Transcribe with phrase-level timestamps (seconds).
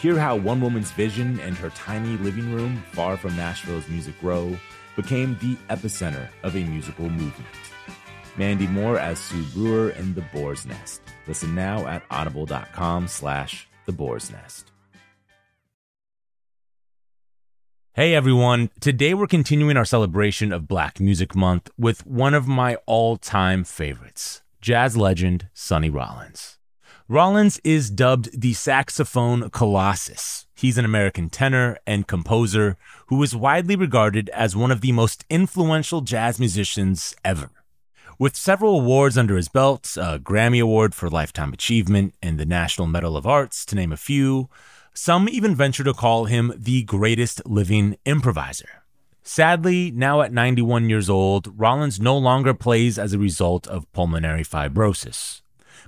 [0.00, 4.56] Hear how one woman's vision and her tiny living room, far from Nashville's music row,
[4.94, 7.48] became the epicenter of a musical movement.
[8.36, 11.00] Mandy Moore as Sue Brewer in The Boar's Nest.
[11.26, 14.70] Listen now at audible.com slash The Boar's Nest.
[17.94, 22.76] Hey everyone, today we're continuing our celebration of Black Music Month with one of my
[22.84, 26.58] all time favorites, jazz legend Sonny Rollins.
[27.08, 30.48] Rollins is dubbed the saxophone colossus.
[30.56, 35.24] He's an American tenor and composer who is widely regarded as one of the most
[35.30, 37.50] influential jazz musicians ever.
[38.18, 42.88] With several awards under his belt, a Grammy Award for Lifetime Achievement and the National
[42.88, 44.48] Medal of Arts, to name a few,
[44.92, 48.82] some even venture to call him the greatest living improviser.
[49.22, 54.42] Sadly, now at 91 years old, Rollins no longer plays as a result of pulmonary
[54.42, 55.42] fibrosis.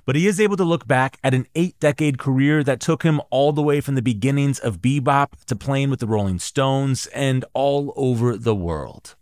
[0.09, 3.21] But he is able to look back at an eight decade career that took him
[3.29, 7.45] all the way from the beginnings of bebop to playing with the Rolling Stones and
[7.53, 9.15] all over the world.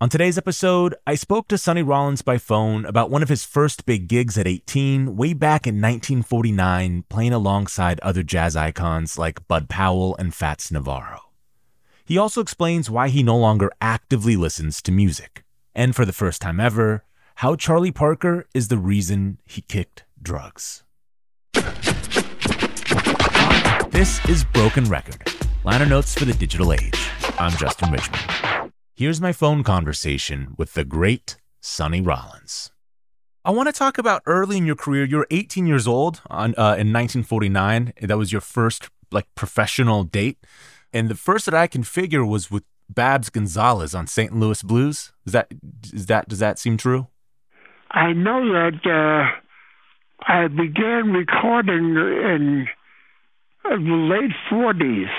[0.00, 3.86] On today's episode, I spoke to Sonny Rollins by phone about one of his first
[3.86, 9.68] big gigs at 18, way back in 1949, playing alongside other jazz icons like Bud
[9.68, 11.20] Powell and Fats Navarro.
[12.04, 16.42] He also explains why he no longer actively listens to music, and for the first
[16.42, 17.04] time ever,
[17.36, 20.84] how Charlie Parker is the reason he kicked drugs.
[23.90, 25.22] This is Broken Record,
[25.64, 27.10] liner notes for the digital age.
[27.38, 28.72] I'm Justin Richmond.
[28.94, 32.70] Here's my phone conversation with the great Sonny Rollins.
[33.44, 35.04] I want to talk about early in your career.
[35.04, 37.92] You're 18 years old on, uh, in 1949.
[38.00, 40.38] That was your first like professional date,
[40.92, 44.34] and the first that I can figure was with Babs Gonzales on St.
[44.34, 45.12] Louis Blues.
[45.26, 45.48] Is that
[45.92, 47.08] is that does that seem true?
[47.90, 49.38] I know that uh,
[50.26, 52.68] I began recording in
[53.64, 55.10] the late 40s.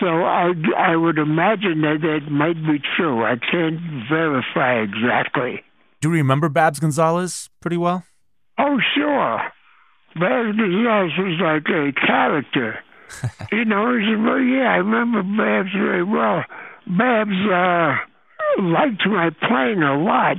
[0.00, 3.24] So I, I would imagine that that might be true.
[3.24, 5.62] I can't verify exactly.
[6.00, 8.04] Do you remember Babs Gonzales pretty well?
[8.58, 9.40] Oh, sure.
[10.14, 12.78] Babs Gonzales was like a character.
[13.52, 16.44] you know, he said, well, yeah, I remember Babs very well.
[16.86, 20.38] Babs uh, liked my playing a lot.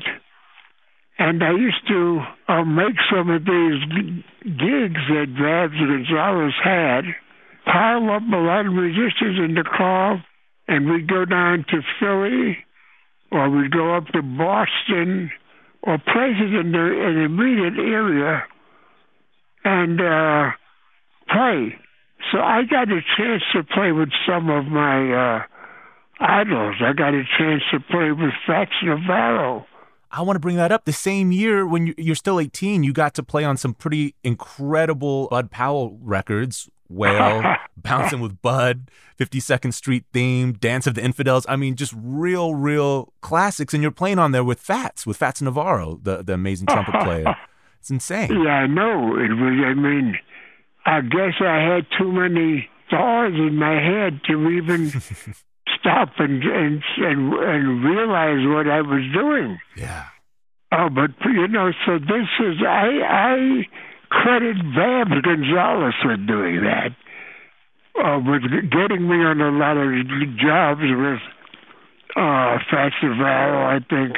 [1.19, 7.05] And I used to uh, make some of these gigs that Babs Gonzales had
[7.66, 10.23] pile up a lot of musicians in the car,
[10.67, 12.58] and we'd go down to Philly,
[13.31, 15.31] or we'd go up to Boston,
[15.81, 18.43] or places in the, in the immediate area,
[19.63, 20.52] and uh,
[21.29, 21.75] play.
[22.31, 25.43] So I got a chance to play with some of my uh,
[26.20, 26.75] idols.
[26.81, 29.66] I got a chance to play with Fats Navarro.
[30.17, 30.85] I want to bring that up.
[30.85, 35.28] The same year, when you're still 18, you got to play on some pretty incredible
[35.29, 36.69] Bud Powell records.
[36.90, 37.43] Wail,
[37.78, 41.46] Bouncing with Bud, 52nd Street theme, Dance of the Infidels.
[41.47, 43.75] I mean, just real, real classics.
[43.75, 47.35] And you're playing on there with Fats, with Fats Navarro, the, the amazing trumpet player.
[47.79, 48.31] It's insane.
[48.43, 49.17] Yeah, I know.
[49.17, 50.17] It was, I mean,
[50.85, 54.91] I guess I had too many stars in my head to even
[55.87, 59.57] stop and, and and and realize what I was doing.
[59.78, 60.03] Yeah.
[60.72, 63.66] Oh, but you know, so this is I I
[64.09, 66.91] credit Babs Gonzales with doing that.
[67.97, 69.89] Uh, with getting me on a lot of
[70.37, 71.19] jobs with
[72.16, 74.16] uh Festival, I think.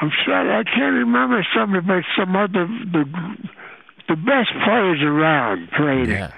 [0.00, 3.04] I'm sorry, I can't remember some of but some other the
[4.08, 6.32] the best players around played Yeah.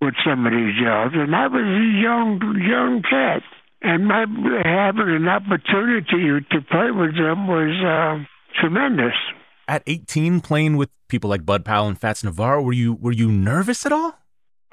[0.00, 3.42] with some of these jobs, and I was a young young cat,
[3.82, 4.24] and my
[4.64, 8.24] having an opportunity to play with them was uh,
[8.60, 9.14] tremendous.
[9.68, 13.30] At 18, playing with people like Bud Powell and Fats Navarro, were you were you
[13.30, 14.18] nervous at all?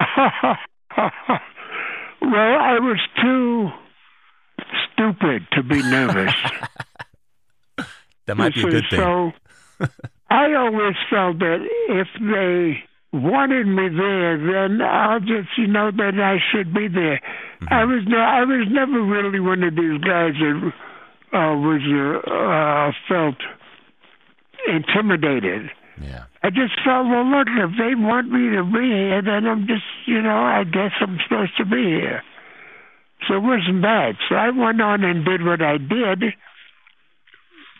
[0.00, 0.58] well,
[2.22, 3.68] I was too
[4.92, 6.34] stupid to be nervous.
[8.30, 9.00] That might be a good thing.
[9.00, 9.32] So
[10.30, 16.14] I always felt that if they wanted me there, then I'll just, you know, that
[16.20, 17.18] I should be there.
[17.18, 17.72] Mm-hmm.
[17.72, 20.72] I was no, I was never really one of these guys that
[21.32, 23.36] uh, was uh, uh, felt
[24.68, 25.70] intimidated.
[26.00, 26.24] Yeah.
[26.42, 29.84] I just felt, well, look, if they want me to be here, then I'm just,
[30.06, 32.22] you know, I guess I'm supposed to be here.
[33.28, 34.16] So it wasn't bad.
[34.28, 36.32] So I went on and did what I did,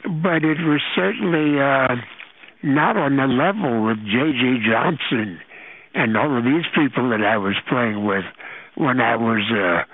[0.04, 1.96] but it was certainly uh,
[2.62, 4.68] not on the level with J.J.
[4.68, 5.40] Johnson
[5.94, 8.24] and all of these people that I was playing with
[8.76, 9.86] when I was a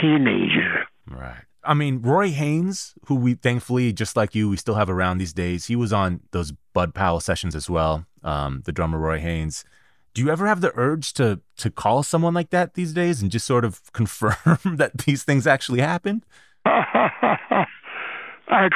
[0.00, 0.84] teenager.
[1.08, 1.42] Right.
[1.62, 5.32] I mean, Roy Haynes, who we thankfully, just like you, we still have around these
[5.32, 5.66] days.
[5.66, 8.06] He was on those Bud Powell sessions as well.
[8.22, 9.64] Um, the drummer Roy Haynes.
[10.12, 13.30] Do you ever have the urge to to call someone like that these days and
[13.30, 16.24] just sort of confirm that these things actually happened?
[16.66, 17.66] I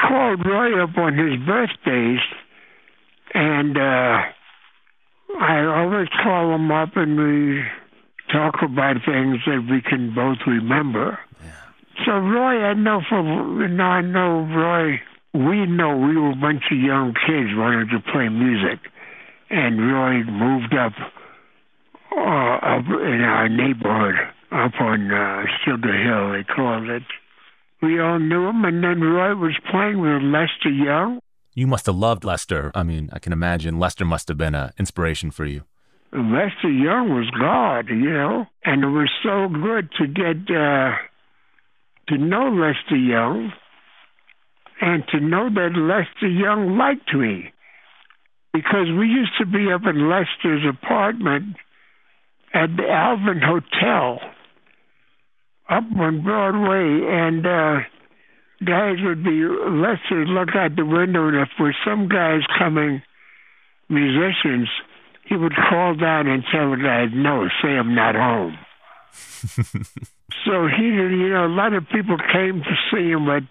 [0.08, 2.20] called Roy up on his birthdays,
[3.34, 4.22] and uh,
[5.40, 7.62] I always call him up and we
[8.32, 11.18] talk about things that we can both remember.
[12.06, 13.20] So Roy, I know for
[13.62, 15.00] you know, I know Roy.
[15.34, 18.80] We know we were a bunch of young kids wanting to play music,
[19.50, 20.92] and Roy moved up
[22.16, 24.14] uh, up in our neighborhood,
[24.52, 27.02] up on uh, Sugar Hill, they called it.
[27.82, 31.20] We all knew him, and then Roy was playing with Lester Young.
[31.58, 32.70] You must have loved Lester.
[32.72, 35.64] I mean, I can imagine Lester must have been an inspiration for you.
[36.12, 40.94] Lester Young was God, you know, and it was so good to get uh,
[42.06, 43.52] to know Lester Young
[44.80, 47.52] and to know that Lester Young liked me
[48.52, 51.56] because we used to be up in Lester's apartment
[52.54, 54.20] at the Alvin Hotel
[55.68, 57.80] up on Broadway, and uh,
[58.64, 62.40] guys would be Lester would look out the window, and if there were some guys
[62.58, 63.02] coming,
[63.88, 64.68] musicians,
[65.24, 68.58] he would call down and tell the guys, "No, say I'm not home."
[70.44, 73.44] so he, didn't- you know, a lot of people came to see him, but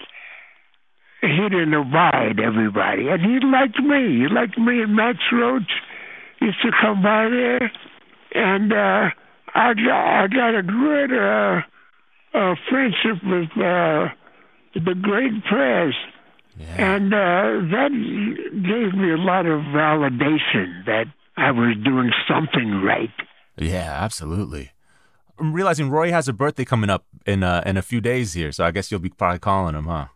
[1.22, 4.20] he didn't abide everybody, and he liked me.
[4.22, 5.72] He liked me and Max Roach
[6.42, 7.72] used to come by there,
[8.36, 9.10] and uh,
[9.56, 11.62] I got I got a good uh,
[12.38, 14.10] uh, friendship with uh,
[14.86, 15.94] the Great Pres.
[16.78, 21.06] And uh, that gave me a lot of validation that
[21.38, 23.12] I was doing something right.
[23.58, 24.72] Yeah, absolutely.
[25.40, 28.52] I'm realizing Roy has a birthday coming up in uh, in a few days here,
[28.52, 30.08] so I guess you'll be probably calling him, huh?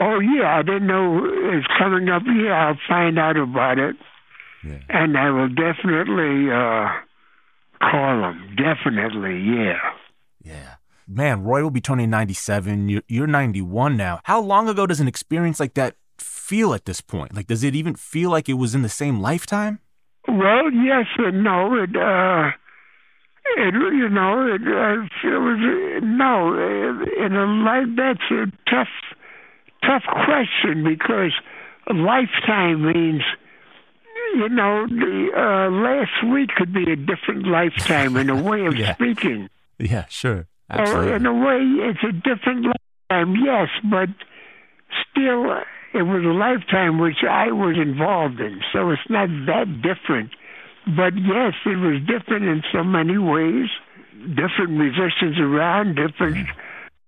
[0.00, 1.20] Oh yeah, I didn't know
[1.52, 2.22] it's coming up.
[2.26, 3.96] Yeah, I'll find out about it,
[4.64, 4.78] Yeah.
[4.88, 6.88] and I will definitely uh,
[7.78, 8.56] call him.
[8.56, 9.80] Definitely, yeah.
[10.42, 10.74] Yeah.
[11.10, 12.88] Man, Roy will be turning 97.
[12.90, 14.20] You're, you're 91 now.
[14.24, 17.34] How long ago does an experience like that feel at this point?
[17.34, 19.78] Like, does it even feel like it was in the same lifetime?
[20.26, 21.74] Well, yes and no.
[21.82, 22.50] It, uh,
[23.56, 26.52] it you know, it, uh, it was no.
[26.52, 28.88] uh, In a life, that's a tough,
[29.82, 31.32] tough question because
[31.88, 33.22] a lifetime means,
[34.34, 38.74] you know, the uh, last week could be a different lifetime in a way of
[38.78, 38.94] Yeah.
[38.94, 39.48] speaking.
[39.78, 40.48] Yeah, sure.
[40.70, 41.12] Absolutely.
[41.14, 44.08] in a way, it's a different lifetime, yes, but
[45.10, 45.56] still,
[45.94, 50.30] it was a lifetime which I was involved in, so it's not that different.
[50.86, 53.68] But yes, it was different in so many ways.
[54.34, 56.48] Different musicians around, different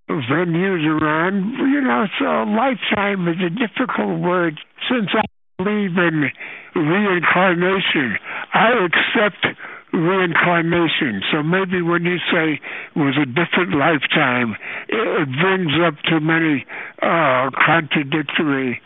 [0.08, 1.52] venues around.
[1.58, 5.24] You know, so lifetime is a difficult word since I
[5.62, 6.30] believe in
[6.74, 8.16] reincarnation.
[8.52, 9.46] I accept
[9.92, 11.22] reincarnation.
[11.32, 12.60] So maybe when you say
[12.94, 14.56] it was a different lifetime,
[14.88, 16.64] it, brings up too many
[17.02, 18.80] uh, contradictory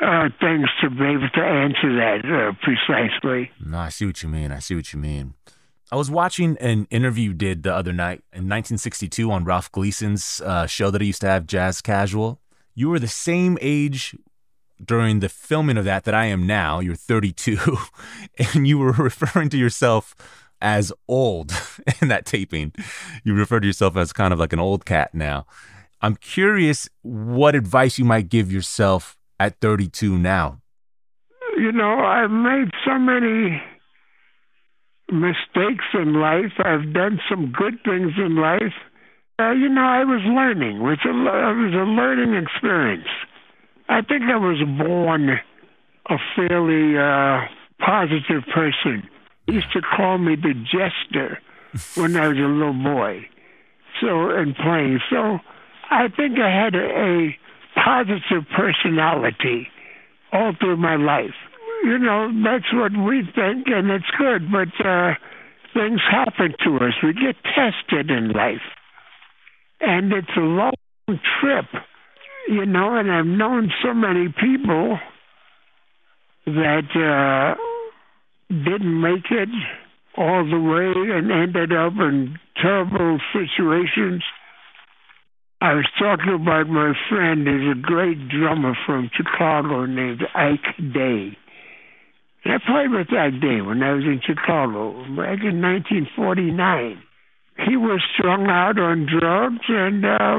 [0.00, 3.50] uh, things to be able to answer that uh, precisely.
[3.64, 4.52] No, I see what you mean.
[4.52, 5.34] I see what you mean.
[5.90, 10.66] I was watching an interview did the other night in 1962 on Ralph Gleason's uh,
[10.66, 12.40] show that he used to have, Jazz Casual.
[12.74, 14.14] You were the same age
[14.84, 16.80] during the filming of that that I am now.
[16.80, 17.58] You're 32,
[18.54, 20.14] and you were referring to yourself
[20.60, 21.52] as old
[22.02, 22.72] in that taping.
[23.24, 25.46] You refer to yourself as kind of like an old cat now.
[26.00, 30.60] I'm curious what advice you might give yourself at 32 now.
[31.56, 33.60] You know, I've made so many
[35.10, 36.52] mistakes in life.
[36.58, 38.74] I've done some good things in life.
[39.40, 40.78] Uh, you know, I was learning.
[40.78, 43.08] It was, a, it was a learning experience.
[43.88, 45.30] I think I was born
[46.10, 47.46] a fairly uh,
[47.78, 49.08] positive person.
[49.46, 51.38] He used to call me the jester
[51.94, 53.26] when I was a little boy.
[54.00, 55.00] So, and playing.
[55.10, 55.38] So,
[55.90, 57.36] I think I had a, a
[57.74, 59.68] positive personality
[60.32, 61.34] all through my life
[61.82, 64.50] you know, that's what we think, and it's good.
[64.50, 65.14] But uh,
[65.74, 66.94] things happen to us.
[67.02, 68.64] We get tested in life,
[69.80, 70.72] and it's a long
[71.40, 71.66] trip,
[72.48, 72.96] you know.
[72.96, 74.98] And I've known so many people
[76.46, 77.54] that uh,
[78.48, 79.48] didn't make it
[80.16, 84.22] all the way and ended up in terrible situations
[85.60, 91.36] I was talking about my friend who's a great drummer from Chicago named Ike Day.
[92.44, 97.02] And I played with Ike Day when I was in Chicago back in 1949.
[97.66, 100.38] He was strung out on drugs, and uh,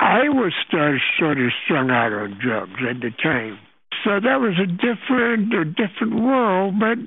[0.00, 0.52] I was
[1.18, 3.58] sort of strung out on drugs at the time.
[4.04, 6.98] So that was a different, a different world, but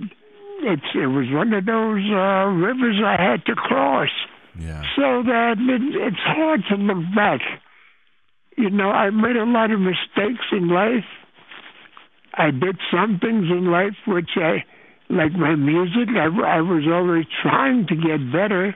[0.62, 4.10] it's it was one of those uh, rivers I had to cross.
[4.58, 4.82] Yeah.
[4.96, 7.42] So that it, it's hard to look back.
[8.58, 11.06] You know, I made a lot of mistakes in life.
[12.34, 14.64] I did some things in life which I,
[15.10, 18.76] like my music, I, I was always trying to get better.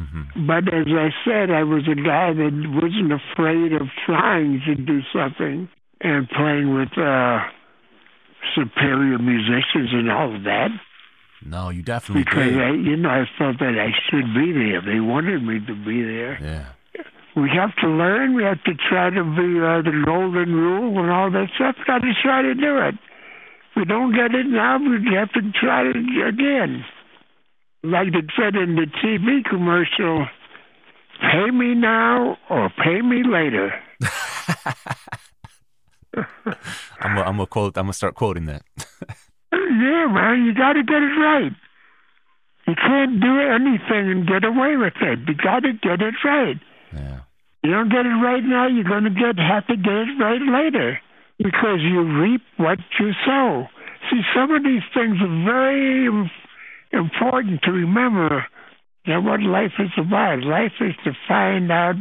[0.00, 0.46] Mm-hmm.
[0.46, 5.00] But as I said, I was a guy that wasn't afraid of trying to do
[5.12, 5.68] something
[6.00, 7.40] and playing with uh,
[8.54, 10.70] superior musicians and all of that.
[11.44, 12.60] No, you definitely because did.
[12.60, 14.80] I, you know, I felt that I should be there.
[14.80, 16.38] They wanted me to be there.
[16.40, 16.66] Yeah.
[17.36, 18.34] We have to learn.
[18.34, 21.76] We have to try to be uh, the golden rule and all that stuff.
[21.86, 22.94] Got to try to do it.
[22.94, 26.84] If we don't get it now, we have to try it again.
[27.82, 30.26] Like it said in the TV commercial,
[31.20, 33.72] pay me now or pay me later.
[37.00, 37.76] I'm gonna, I'm gonna quote.
[37.76, 38.62] I'm gonna start quoting that.
[39.52, 41.52] yeah, man, you got to get it right.
[42.66, 45.20] You can't do anything and get away with it.
[45.26, 46.56] You got to get it right.
[46.94, 47.20] Yeah.
[47.62, 50.40] You don't get it right now, you're going to get have to get it right
[50.40, 50.98] later
[51.38, 53.66] because you reap what you sow.
[54.10, 56.30] See, some of these things are very
[56.92, 58.46] important to remember
[59.06, 60.42] that what life is about.
[60.42, 61.94] Life is to find out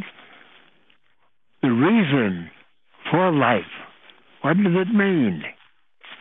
[1.62, 2.50] the reason
[3.12, 3.72] for life.
[4.42, 5.44] What does it mean?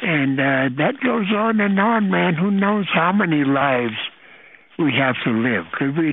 [0.01, 2.35] And uh, that goes on and on, man.
[2.35, 3.97] Who knows how many lives
[4.79, 5.65] we have to live?
[5.73, 6.13] Could be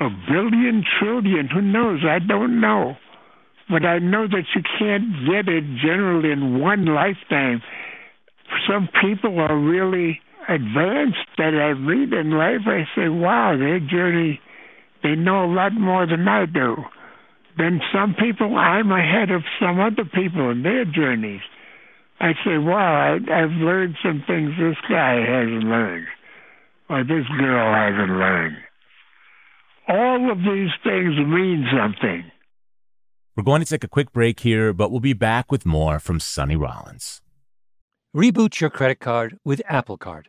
[0.00, 1.48] a billion, trillion.
[1.48, 2.00] Who knows?
[2.04, 2.96] I don't know.
[3.68, 7.62] But I know that you can't get it generally in one lifetime.
[8.68, 10.20] Some people are really
[10.54, 12.66] advanced that I meet in life.
[12.66, 14.40] I say, wow, their journey,
[15.02, 16.76] they know a lot more than I do.
[17.56, 21.40] Then some people, I'm ahead of some other people in their journeys.
[22.20, 26.06] I say, wow, I, I've learned some things this guy hasn't learned,
[26.88, 28.56] or this girl hasn't learned.
[29.88, 32.30] All of these things mean something.
[33.36, 36.20] We're going to take a quick break here, but we'll be back with more from
[36.20, 37.22] Sonny Rollins.
[38.14, 40.28] Reboot your credit card with Apple Card,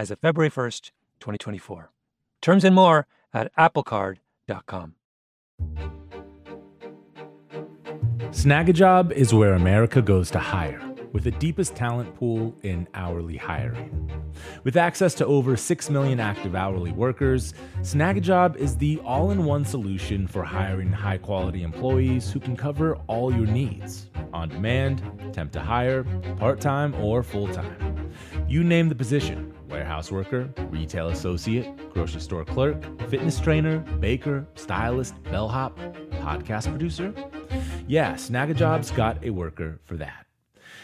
[0.00, 1.90] as of February 1st, 2024.
[2.40, 4.94] Terms and more at applecard.com.
[8.30, 10.80] Snagajob is where America goes to hire
[11.12, 14.10] with the deepest talent pool in hourly hiring.
[14.64, 19.66] With access to over 6 million active hourly workers, Snagajob is the all in one
[19.66, 25.02] solution for hiring high quality employees who can cover all your needs on demand,
[25.34, 26.04] temp to hire,
[26.38, 28.10] part time, or full time.
[28.48, 35.20] You name the position warehouse worker, retail associate, grocery store clerk, fitness trainer, baker, stylist,
[35.24, 35.78] bellhop,
[36.22, 37.14] podcast producer?
[37.86, 40.26] Yeah, Snagajob's got a worker for that.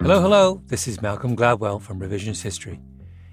[0.00, 0.60] Hello, hello.
[0.66, 2.80] This is Malcolm Gladwell from Revisionist History.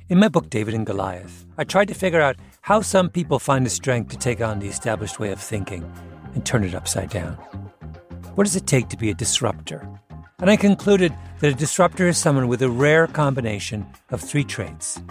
[0.08, 3.66] In my book, David and Goliath, I tried to figure out how some people find
[3.66, 5.92] the strength to take on the established way of thinking
[6.36, 7.34] and turn it upside down.
[8.36, 9.90] What does it take to be a disruptor?
[10.40, 15.02] And I concluded that a disruptor is someone with a rare combination of three traits.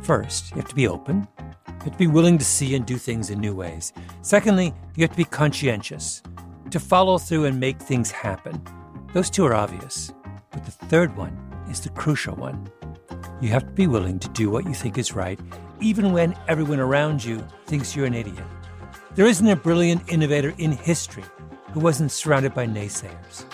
[0.00, 1.28] First, you have to be open.
[1.38, 3.92] You have to be willing to see and do things in new ways.
[4.22, 6.22] Secondly, you have to be conscientious,
[6.70, 8.60] to follow through and make things happen.
[9.12, 10.10] Those two are obvious.
[10.50, 11.36] But the third one
[11.70, 12.70] is the crucial one.
[13.42, 15.38] You have to be willing to do what you think is right,
[15.80, 18.44] even when everyone around you thinks you're an idiot.
[19.14, 21.24] There isn't a brilliant innovator in history
[21.72, 23.44] who wasn't surrounded by naysayers.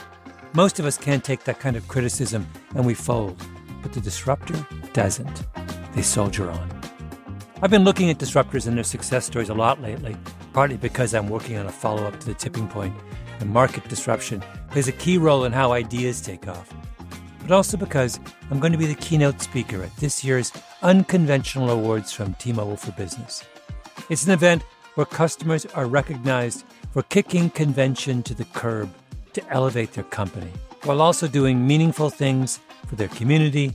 [0.53, 2.47] Most of us can't take that kind of criticism
[2.77, 3.45] and we fold,
[3.83, 5.47] but the disruptor doesn't.
[5.93, 6.71] They soldier on.
[7.63, 10.17] I've been looking at disruptors and their success stories a lot lately,
[10.53, 12.95] partly because I'm working on a follow up to the tipping point,
[13.41, 16.73] and market disruption plays a key role in how ideas take off.
[17.41, 18.21] But also because
[18.51, 22.77] I'm going to be the keynote speaker at this year's Unconventional Awards from T Mobile
[22.77, 23.45] for Business.
[24.11, 24.63] It's an event
[24.95, 28.93] where customers are recognized for kicking convention to the curb
[29.33, 30.51] to elevate their company,
[30.85, 33.73] while also doing meaningful things for their community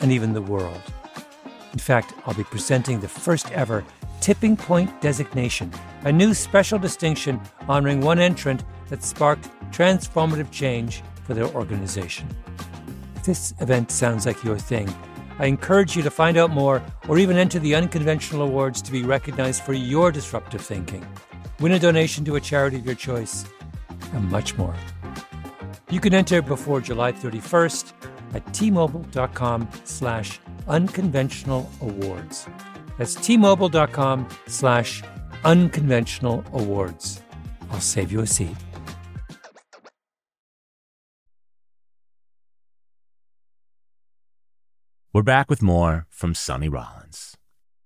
[0.00, 0.80] and even the world.
[1.72, 3.84] In fact, I'll be presenting the first ever
[4.20, 5.70] Tipping Point designation,
[6.04, 12.28] a new special distinction honoring one entrant that sparked transformative change for their organization.
[13.16, 14.92] If this event sounds like your thing,
[15.38, 19.02] I encourage you to find out more or even enter the unconventional awards to be
[19.02, 21.04] recognized for your disruptive thinking.
[21.60, 23.44] Win a donation to a charity of your choice,
[24.12, 24.74] and much more.
[25.90, 27.92] You can enter before July 31st
[28.34, 32.46] at tmobile.com slash unconventional awards.
[32.98, 35.02] That's tmobile.com slash
[35.44, 37.22] unconventional awards.
[37.70, 38.56] I'll save you a seat.
[45.14, 47.36] We're back with more from Sonny Rollins.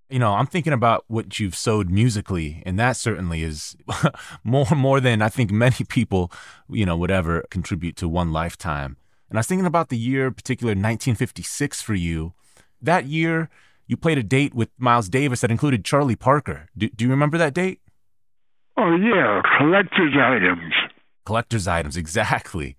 [0.08, 3.76] You know, I'm thinking about what you've sowed musically, and that certainly is
[4.44, 6.32] more more than I think many people,
[6.70, 8.96] you know, would ever contribute to one lifetime.
[9.28, 12.32] And I was thinking about the year, particular 1956 for you.
[12.80, 13.50] That year,
[13.86, 16.70] you played a date with Miles Davis that included Charlie Parker.
[16.78, 17.82] Do, do you remember that date?
[18.78, 20.72] Oh, yeah, collector's items.
[21.26, 22.78] Collector's items, exactly.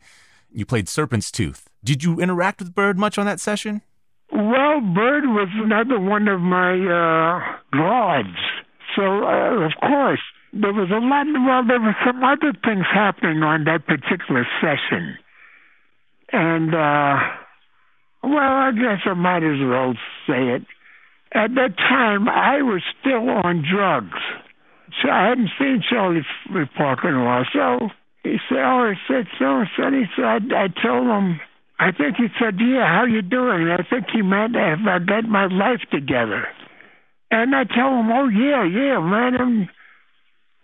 [0.51, 1.69] You played Serpent's Tooth.
[1.83, 3.83] Did you interact with Bird much on that session?
[4.39, 7.39] Well, Bird was another one of my uh,
[7.75, 8.39] gods.
[8.95, 10.21] So, uh, of course,
[10.53, 15.17] there was a lot, well, there were some other things happening on that particular session.
[16.31, 17.19] And, uh,
[18.23, 19.93] well, I guess I might as well
[20.25, 20.63] say it.
[21.33, 24.23] At that time, I was still on drugs.
[25.01, 26.25] So I hadn't seen Charlie
[26.77, 27.45] Parker in a while.
[27.51, 27.89] So
[28.23, 29.91] he said, oh, I said so and so.
[29.91, 31.39] He said, I, I told him,
[31.79, 33.69] I think he said, yeah, how you doing?
[33.71, 36.45] I think he meant if I got my life together.
[37.31, 39.69] And I tell him, oh, yeah, yeah, man, I'm,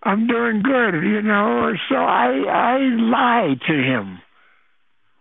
[0.03, 1.71] I'm doing good, you know.
[1.87, 4.19] So I, I lied to him.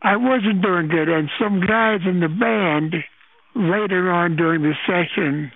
[0.03, 1.09] I wasn't doing good.
[1.09, 2.95] And some guys in the band
[3.55, 5.53] later on during the session,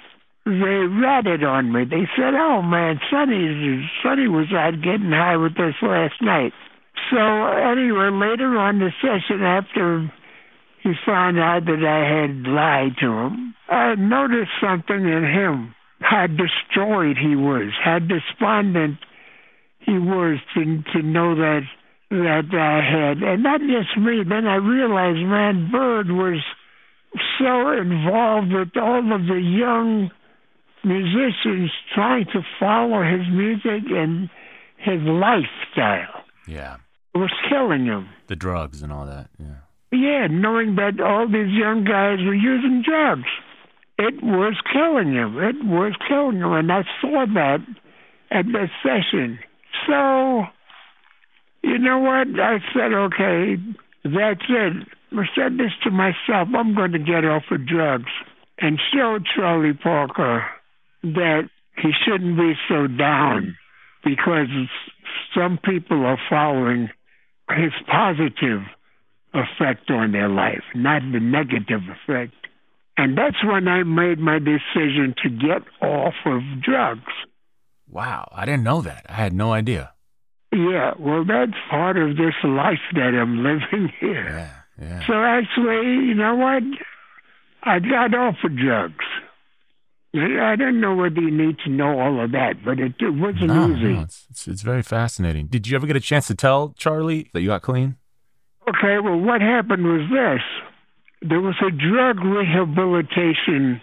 [0.47, 1.85] they ratted on me.
[1.85, 6.55] They said, "Oh man, Sonny, Sonny was out getting high with us last night."
[7.11, 10.11] So anyway, later on the session, after
[10.83, 15.75] he found out that I had lied to him, I noticed something in him.
[16.01, 18.99] How destroyed he was, how despondent
[19.81, 21.63] he was to to know that
[22.11, 24.23] that I had, and not just me.
[24.27, 26.41] Then I realized, man, Bird was
[27.39, 30.11] so involved with all of the young
[30.85, 34.31] musicians trying to follow his music and
[34.79, 36.23] his lifestyle.
[36.47, 36.77] Yeah.
[37.15, 38.09] It was killing him.
[38.29, 39.29] The drugs and all that.
[39.39, 39.57] Yeah.
[39.91, 43.29] Yeah, knowing that all these young guys were using drugs.
[43.99, 45.39] It was killing him.
[45.39, 46.53] It was killing him.
[46.53, 47.59] And I saw that
[48.31, 49.39] at that session.
[49.87, 50.45] So,
[51.63, 52.29] you know what?
[52.39, 53.57] I said, okay,
[54.05, 54.89] that's it.
[55.11, 58.11] I said this to myself I'm going to get off of drugs.
[58.61, 60.45] and show Charlie Parker
[61.03, 63.57] that he shouldn't be so down
[64.05, 64.49] because
[65.35, 66.91] some people are following
[67.51, 68.63] his positive
[69.35, 72.35] effect on their life, not the negative effect.
[72.97, 77.13] And that's when I made my decision to get off of drugs.
[77.89, 79.07] Wow, I didn't know that.
[79.09, 79.93] I had no idea.
[80.53, 84.25] Yeah, well, that's part of this life that I'm living here.
[84.79, 85.07] Yeah, yeah.
[85.07, 86.63] So actually, you know what?
[87.63, 89.05] I got off of drugs.
[90.15, 93.49] I don't know whether you need to know all of that, but it, it wasn't
[93.49, 93.93] No, easy.
[93.93, 95.47] no, it's, it's, it's very fascinating.
[95.49, 97.97] Did you ever get a chance to tell Charlie that you got clean?
[98.69, 100.43] Okay, well, what happened was this.
[101.29, 103.81] There was a drug rehabilitation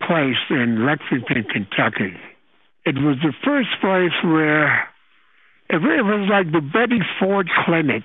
[0.00, 2.16] place in Lexington, Kentucky.
[2.86, 4.88] It was the first place where
[5.68, 8.04] it was like the Betty Ford Clinic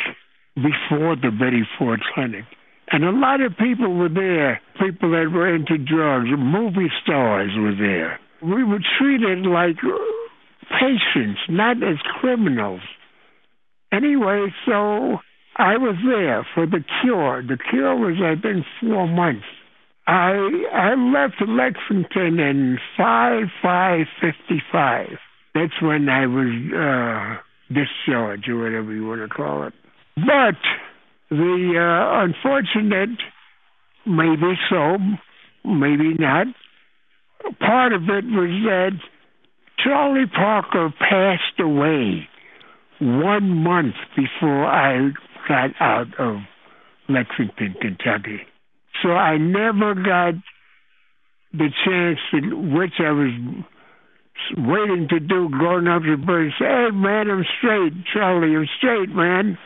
[0.56, 2.44] before the Betty Ford Clinic.
[2.92, 7.76] And a lot of people were there, people that were into drugs, movie stars were
[7.76, 8.20] there.
[8.44, 9.78] We were treated like
[10.68, 12.82] patients, not as criminals.
[13.94, 15.20] Anyway, so
[15.62, 17.44] I was there for the cure.
[17.44, 19.46] The cure was, I think, four months.
[20.08, 20.34] I
[20.74, 25.20] I left Lexington in five five fifty five.
[25.54, 29.74] That's when I was uh, discharged, or whatever you want to call it.
[30.16, 30.58] But
[31.30, 33.20] the uh, unfortunate,
[34.08, 34.98] maybe so,
[35.64, 36.48] maybe not.
[37.60, 38.98] Part of it was that
[39.84, 42.28] Charlie Parker passed away
[43.00, 45.12] one month before I
[45.48, 46.38] got out of
[47.10, 48.42] Lexington, Kentucky.
[49.02, 50.36] So I never got
[51.54, 53.64] the chance to, which I was
[54.58, 57.94] waiting to do, going up to bird say, hey, man, I'm straight.
[58.14, 59.58] Charlie, I'm straight, man.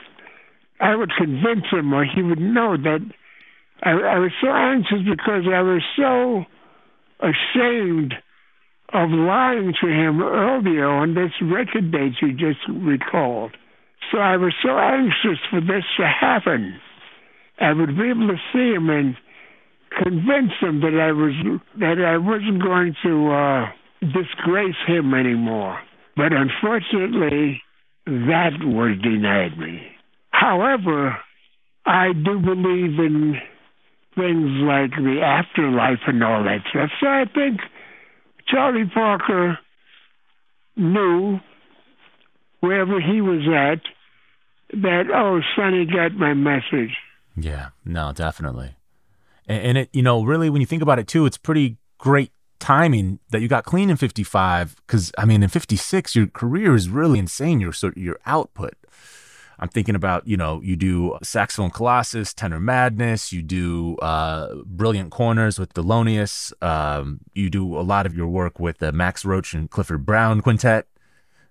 [0.79, 2.99] I would convince him or he would know that
[3.81, 6.45] I, I was so anxious because I was so
[7.19, 8.13] ashamed
[8.93, 13.51] of lying to him earlier on this record date you just recalled.
[14.11, 16.79] So I was so anxious for this to happen.
[17.59, 19.15] I would be able to see him and
[20.03, 23.65] convince him that I was that I wasn't going to uh,
[24.01, 25.79] disgrace him anymore.
[26.15, 27.61] But unfortunately,
[28.05, 29.81] that was denied me.
[30.31, 31.17] However,
[31.85, 33.35] I do believe in
[34.15, 36.89] things like the afterlife and all that stuff.
[37.01, 37.59] So I think
[38.47, 39.59] Charlie Parker
[40.77, 41.39] knew
[42.59, 43.81] wherever he was at
[44.81, 46.95] that oh Sonny got my message.
[47.35, 48.75] Yeah, no, definitely.
[49.47, 52.31] And, and it, you know, really, when you think about it too, it's pretty great
[52.59, 54.75] timing that you got clean in 55.
[54.87, 57.59] Because I mean, in 56, your career is really insane.
[57.59, 58.73] Your your output.
[59.57, 65.11] I'm thinking about, you know, you do Saxophone Colossus, Tenor Madness, you do uh, Brilliant
[65.11, 69.53] Corners with Thelonious, um, you do a lot of your work with the Max Roach
[69.53, 70.87] and Clifford Brown Quintet.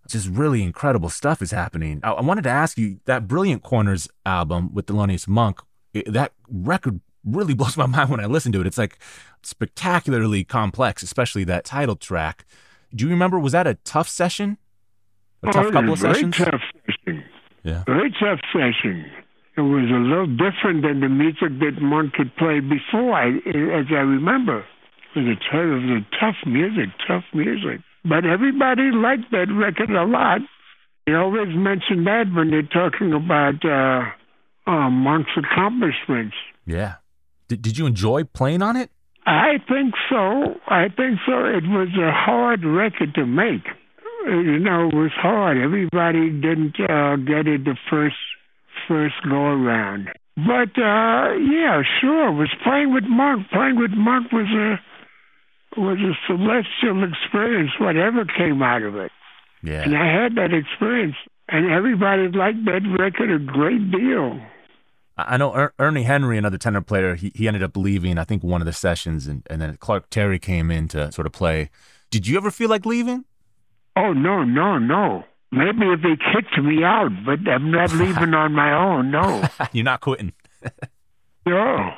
[0.09, 2.01] Just really incredible stuff is happening.
[2.03, 5.61] I, I wanted to ask you that Brilliant Corners album with Thelonious Monk,
[5.93, 8.67] it- that record really blows my mind when I listen to it.
[8.67, 8.99] It's like
[9.43, 12.45] spectacularly complex, especially that title track.
[12.95, 14.59] Do you remember, was that a tough session?
[15.43, 16.37] A oh, tough oh, it couple of a sessions?
[16.37, 17.25] Very tough session.
[17.63, 17.85] Yeah.
[17.87, 19.07] Very tough session.
[19.57, 23.87] It was a little different than the music that Monk had played before, I, as
[23.91, 24.65] I remember.
[25.15, 27.81] It was, a, t- it was a tough music, tough music.
[28.05, 30.41] But everybody liked that record a lot.
[31.07, 36.37] They always mention that when they're talking about uh, uh, Monk's accomplishments.
[36.67, 36.95] Yeah.
[37.49, 38.91] Did, did you enjoy playing on it?
[39.27, 40.55] I think so.
[40.69, 41.45] I think so.
[41.47, 43.65] It was a hard record to make.
[44.27, 45.59] You know, it was hard.
[45.59, 48.17] Everybody didn't uh, get it the first
[48.89, 50.09] first go around.
[50.37, 52.33] But uh, yeah, sure.
[52.33, 53.49] Was playing with Monk.
[53.51, 54.81] Playing with Monk was a
[55.77, 57.71] was a celestial experience.
[57.79, 59.11] Whatever came out of it,
[59.63, 59.83] Yeah.
[59.83, 61.17] and I had that experience,
[61.49, 64.41] and everybody liked that record a great deal.
[65.17, 68.43] I know er- Ernie Henry, another tenor player, he, he ended up leaving, I think,
[68.43, 71.71] one of the sessions, and, and then Clark Terry came in to sort of play.
[72.11, 73.25] Did you ever feel like leaving?
[73.97, 75.23] Oh no, no, no.
[75.53, 79.13] Maybe if they kicked me out, but I'm not leaving on my own.
[79.13, 79.47] No.
[79.73, 80.33] You're not quitting.
[81.47, 81.93] No.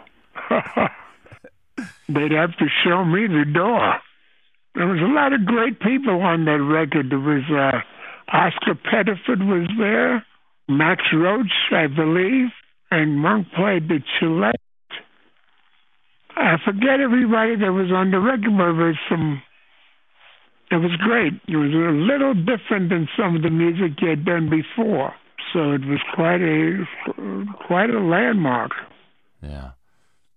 [2.09, 3.99] They'd have to show me the door.
[4.75, 7.11] There was a lot of great people on that record.
[7.11, 7.81] There was uh,
[8.29, 10.25] Oscar Pettiford was there,
[10.69, 12.49] Max Roach, I believe,
[12.91, 14.53] and Monk played the Chile.
[16.37, 19.43] I forget everybody that was on the record, but it was some.
[20.71, 21.33] It was great.
[21.49, 25.15] It was a little different than some of the music he had done before,
[25.53, 26.85] so it was quite a
[27.67, 28.73] quite a landmark.
[29.43, 29.71] Yeah.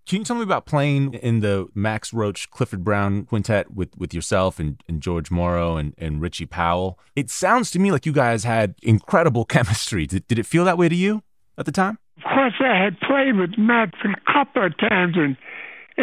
[0.09, 4.11] Can you tell me about playing in the Max Roach Clifford Brown quintet with, with
[4.11, 6.97] yourself and, and George Morrow and, and Richie Powell?
[7.15, 10.07] It sounds to me like you guys had incredible chemistry.
[10.07, 11.21] Did, did it feel that way to you
[11.59, 11.99] at the time?
[12.17, 15.37] Of course, I had played with Max a couple of times in,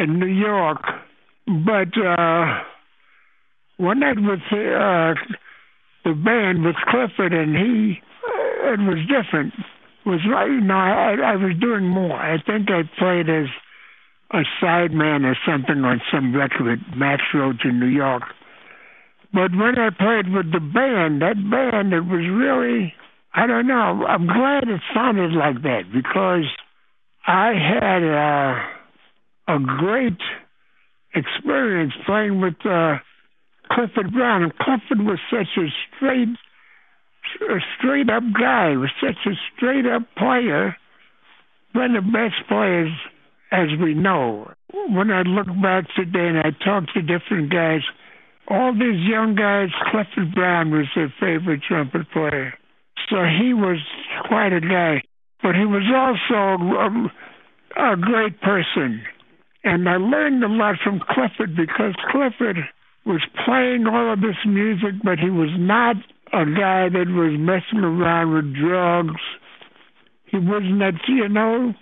[0.01, 0.83] in New York,
[1.49, 2.61] but uh,
[3.79, 5.15] one night with uh,
[6.05, 8.01] the band with Clifford, and he,
[8.67, 9.53] it was different.
[9.59, 12.15] It was right, you know, I, I was doing more.
[12.15, 13.49] I think I played as
[14.33, 18.23] a sideman or something on some record with Max Roach in New York.
[19.33, 22.95] But when I played with the band, that band, it was really,
[23.35, 26.47] I don't know, I'm glad it sounded like that because
[27.27, 30.19] I had a, a great
[31.15, 32.97] experience playing with uh,
[33.71, 34.45] Clifford Brown.
[34.45, 36.29] And Clifford was such a straight,
[37.49, 40.77] a straight up guy, was such a straight up player,
[41.73, 42.91] one of the best players
[43.53, 44.53] as we know.
[44.73, 47.81] When I look back today and I talk to different guys,
[48.49, 52.55] all these young guys, Clifford Brown was their favorite trumpet player.
[53.11, 53.79] So he was
[54.29, 55.03] quite a guy.
[55.43, 56.63] But he was also
[57.79, 59.03] a, a great person.
[59.65, 62.59] And I learned a lot from Clifford because Clifford
[63.05, 65.97] was playing all of this music, but he was not
[66.33, 69.21] a guy that was messing around with drugs.
[70.27, 71.75] He wasn't that, you know,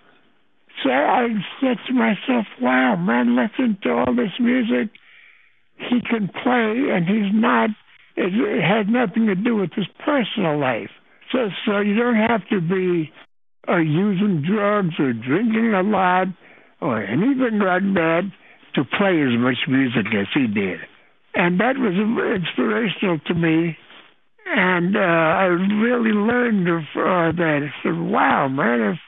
[0.83, 1.29] so I
[1.61, 4.91] said to myself, wow, man, listen to all this music.
[5.77, 7.71] He can play, and he's not,
[8.17, 10.91] it, it has nothing to do with his personal life.
[11.33, 13.13] So, so you don't have to be
[13.69, 16.29] uh, using drugs or drinking a lot
[16.81, 18.23] or anything like that
[18.75, 20.81] to play as much music as he did.
[21.35, 23.77] And that was inspirational to me.
[24.47, 27.61] And uh, I really learned of, uh, that.
[27.65, 28.99] I said, wow, man, if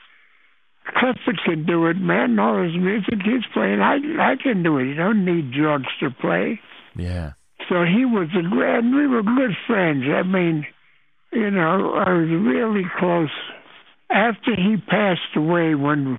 [0.95, 2.39] Clifford can do it, man.
[2.39, 4.85] All his music he's playing, I I can do it.
[4.85, 6.59] You don't need drugs to play.
[6.95, 7.31] Yeah.
[7.69, 8.95] So he was a grand.
[8.95, 10.03] We were good friends.
[10.07, 10.65] I mean,
[11.33, 13.31] you know, I was really close.
[14.09, 16.17] After he passed away, when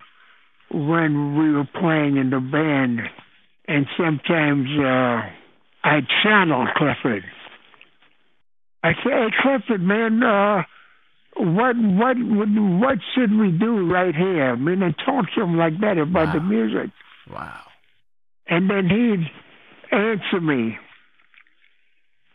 [0.71, 3.01] when we were playing in the band,
[3.67, 5.23] and sometimes uh,
[5.85, 7.25] I channeled Clifford.
[8.85, 10.63] I said, "Hey, Clifford, man." Uh,
[11.39, 14.53] what what would what should we do right here?
[14.53, 16.33] I mean, I talk to him like that about wow.
[16.35, 16.91] the music.
[17.31, 17.61] Wow.
[18.49, 20.79] And then he'd answer me,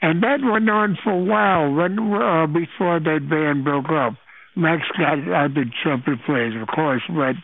[0.02, 1.74] and that went on for a while.
[1.74, 4.14] When uh, before that band broke up,
[4.56, 7.36] Max got other trumpet players, of course, but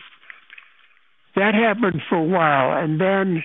[1.36, 3.44] that happened for a while, and then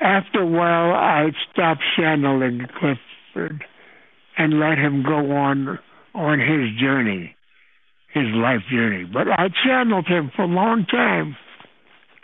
[0.00, 3.64] after a while, I stopped channeling Clifford
[4.36, 5.78] and let him go on
[6.18, 7.34] on his journey,
[8.12, 9.04] his life journey.
[9.04, 11.36] But I channeled him for a long time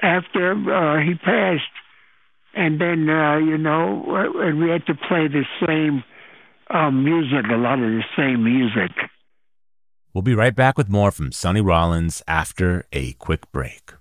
[0.03, 1.63] after uh, he passed.
[2.57, 4.05] And then, uh, you know,
[4.37, 6.05] and we had to play the same
[6.71, 8.93] uh, music, a lot of the same music.
[10.13, 13.95] We'll be right back with more from Sonny Rollins after a quick break.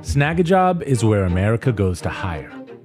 [0.00, 2.57] Snagajob is where America goes to hire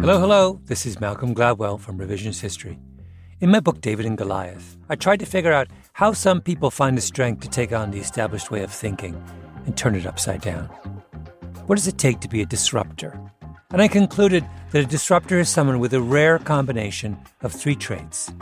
[0.00, 0.60] Hello, hello.
[0.66, 2.78] This is Malcolm Gladwell from Revisionist History.
[3.40, 6.96] In my book, David and Goliath, I tried to figure out how some people find
[6.96, 9.20] the strength to take on the established way of thinking
[9.66, 10.66] and turn it upside down.
[11.66, 13.20] What does it take to be a disruptor?
[13.72, 18.32] And I concluded that a disruptor is someone with a rare combination of three traits.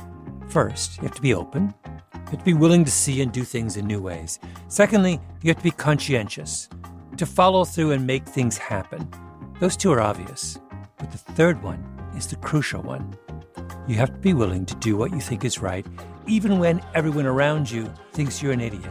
[0.48, 1.72] First, you have to be open.
[1.86, 4.38] You have to be willing to see and do things in new ways.
[4.68, 6.68] Secondly, you have to be conscientious,
[7.16, 9.10] to follow through and make things happen.
[9.58, 10.58] Those two are obvious.
[10.98, 11.85] But the third one
[12.16, 13.16] is the crucial one.
[13.87, 15.87] You have to be willing to do what you think is right,
[16.26, 18.90] even when everyone around you thinks you're an idiot.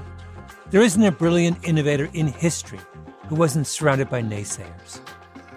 [0.69, 2.79] There isn't a brilliant innovator in history
[3.27, 5.01] who wasn't surrounded by naysayers.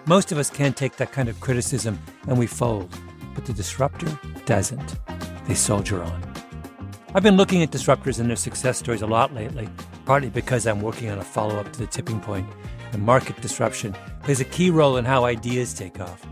[0.07, 2.89] Most of us can't take that kind of criticism and we fold,
[3.35, 4.97] but the disruptor doesn't.
[5.47, 6.35] They soldier on.
[7.15, 9.69] I've been looking at disruptors and their success stories a lot lately,
[10.05, 12.47] partly because I'm working on a follow up to the tipping point,
[12.93, 13.95] and market disruption
[14.29, 16.27] plays a key role in how ideas take off.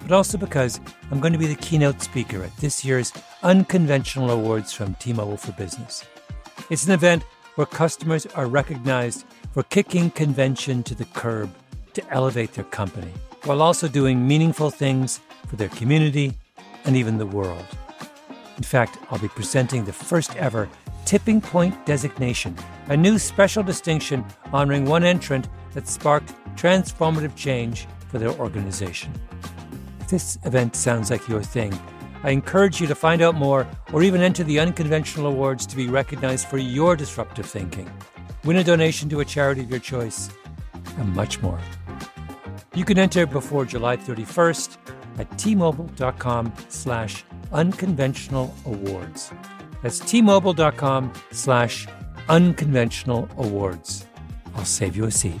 [0.00, 4.72] But also because I'm going to be the keynote speaker at this year's Unconventional Awards
[4.72, 6.02] from T Mobile for Business.
[6.70, 7.24] It's an event
[7.56, 11.54] where customers are recognized for kicking convention to the curb
[11.92, 13.12] to elevate their company,
[13.44, 16.32] while also doing meaningful things for their community
[16.86, 17.66] and even the world.
[18.56, 20.70] In fact, I'll be presenting the first ever
[21.04, 22.56] Tipping Point designation,
[22.88, 29.12] a new special distinction honoring one entrant that sparked transformative change for their organization.
[30.00, 31.78] If this event sounds like your thing,
[32.22, 35.88] I encourage you to find out more or even enter the unconventional awards to be
[35.88, 37.90] recognized for your disruptive thinking.
[38.44, 40.30] Win a donation to a charity of your choice,
[40.98, 41.60] and much more.
[42.74, 44.76] You can enter before July 31st
[45.18, 49.32] at tmobile.com slash unconventional awards.
[49.82, 51.86] That's tmobile.com slash
[52.28, 54.06] unconventional awards.
[54.54, 55.40] I'll save you a seat.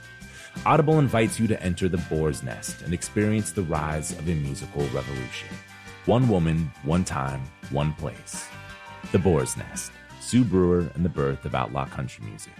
[0.63, 4.83] Audible invites you to enter the boar's nest and experience the rise of a musical
[4.89, 5.49] revolution.
[6.05, 8.45] One woman, one time, one place.
[9.11, 9.91] The Boar's Nest.
[10.19, 12.53] Sue Brewer and the birth of outlaw country music.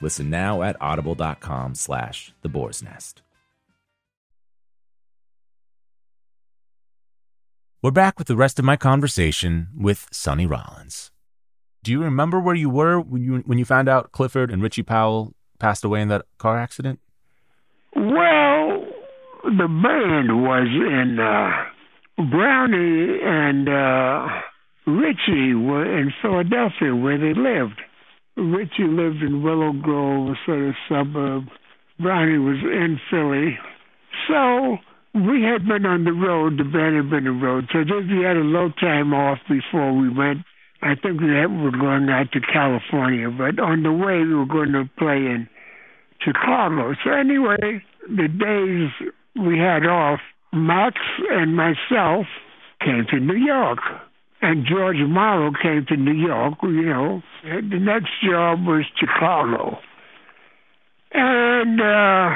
[0.00, 3.20] Listen now at audible.com slash the boar's nest.
[7.82, 11.10] We're back with the rest of my conversation with Sonny Rollins.
[11.82, 14.84] Do you remember where you were when you when you found out Clifford and Richie
[14.84, 17.00] Powell passed away in that car accident?
[18.00, 18.86] Well,
[19.44, 24.26] the band was in uh, Brownie and uh,
[24.86, 27.78] Richie were in Philadelphia where they lived.
[28.38, 31.44] Richie lived in Willow Grove, a sort of suburb.
[31.98, 33.58] Brownie was in Philly.
[34.28, 34.78] So
[35.12, 37.68] we had been on the road, the band had been on the road.
[37.70, 40.38] So just we had a little time off before we went.
[40.80, 44.72] I think we were going out to California, but on the way we were going
[44.72, 45.50] to play in
[46.24, 46.94] Chicago.
[47.04, 50.20] So anyway, the days we had off,
[50.52, 50.96] Max
[51.30, 52.26] and myself
[52.80, 53.78] came to New York.
[54.42, 57.22] And George Morrow came to New York, you know.
[57.42, 59.78] The next job was Chicago.
[61.12, 62.30] And uh,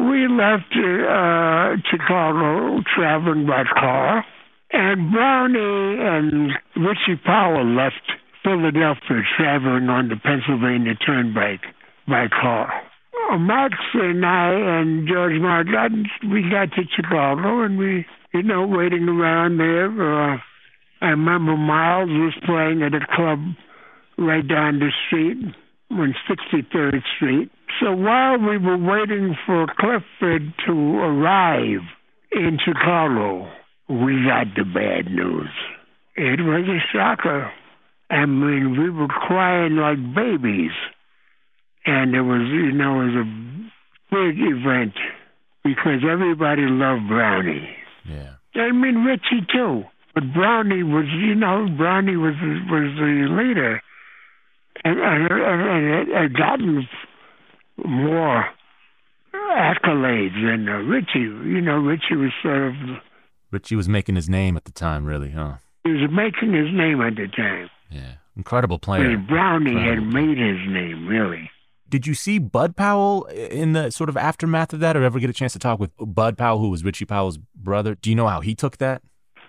[0.00, 4.24] we left uh, Chicago traveling by car.
[4.70, 8.02] And Brownie and Richie Powell left
[8.44, 11.64] Philadelphia traveling on the Pennsylvania Turnpike
[12.06, 12.70] by car.
[13.28, 18.66] Well, Max and I and George Martin, we got to Chicago and we, you know,
[18.66, 19.88] waiting around there.
[20.32, 20.38] Uh,
[21.02, 23.40] I remember Miles was playing at a club
[24.16, 25.54] right down the street
[25.90, 27.50] on 63rd Street.
[27.80, 31.84] So while we were waiting for Clifford to arrive
[32.32, 33.52] in Chicago,
[33.90, 35.50] we got the bad news.
[36.16, 37.52] It was a shocker.
[38.10, 40.72] I mean, we were crying like babies.
[41.88, 43.28] And it was, you know, it was a
[44.12, 44.92] big event
[45.64, 47.66] because everybody loved Brownie.
[48.04, 48.34] Yeah.
[48.54, 49.84] I mean, Richie too.
[50.14, 52.34] But Brownie was, you know, Brownie was
[52.68, 53.80] was the leader,
[54.84, 56.88] and and, and it had gotten
[57.84, 58.44] more
[59.34, 61.20] accolades than uh, Richie.
[61.20, 62.74] You know, Richie was sort of
[63.50, 65.56] Richie was making his name at the time, really, huh?
[65.84, 67.70] he was making his name at the time.
[67.90, 68.14] Yeah.
[68.36, 69.16] Incredible player.
[69.16, 71.50] Brownie had made his name really.
[71.88, 75.30] Did you see Bud Powell in the sort of aftermath of that, or ever get
[75.30, 77.94] a chance to talk with Bud Powell, who was Richie Powell's brother?
[77.94, 79.02] Do you know how he took that?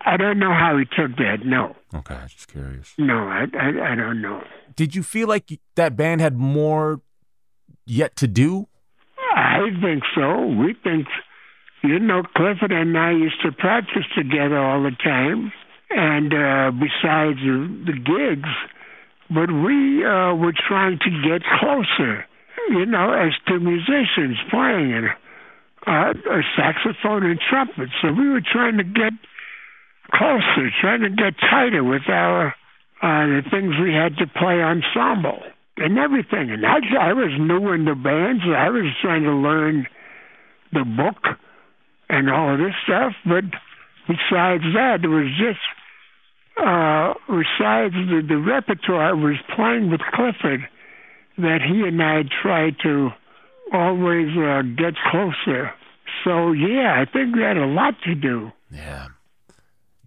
[0.06, 1.44] I don't know how he took that.
[1.44, 1.76] No.
[1.94, 2.94] Okay, I was just curious.
[2.96, 4.42] No, I, I, I don't know.
[4.74, 7.02] Did you feel like that band had more
[7.84, 8.68] yet to do?
[9.36, 10.46] I think so.
[10.46, 11.06] We think,
[11.84, 15.52] you know, Clifford and I used to practice together all the time,
[15.90, 18.48] and uh, besides the, the gigs,
[19.28, 22.24] but we uh, were trying to get closer,
[22.70, 25.08] you know, as to musicians playing and
[25.86, 27.88] uh, a saxophone and trumpet.
[28.00, 29.12] So we were trying to get
[30.12, 32.54] closer, trying to get tighter with our
[33.02, 35.40] uh, the things we had to play ensemble
[35.78, 36.50] and everything.
[36.50, 39.86] And I, I was new in the band, so I was trying to learn
[40.72, 41.38] the book
[42.08, 43.14] and all of this stuff.
[43.24, 43.44] But
[44.06, 45.64] besides that, it was just
[46.60, 50.68] uh, besides the, the repertoire I was playing with Clifford
[51.40, 53.10] that he and I try to
[53.72, 55.72] always uh, get closer.
[56.24, 58.52] So yeah, I think we had a lot to do.
[58.70, 59.08] Yeah.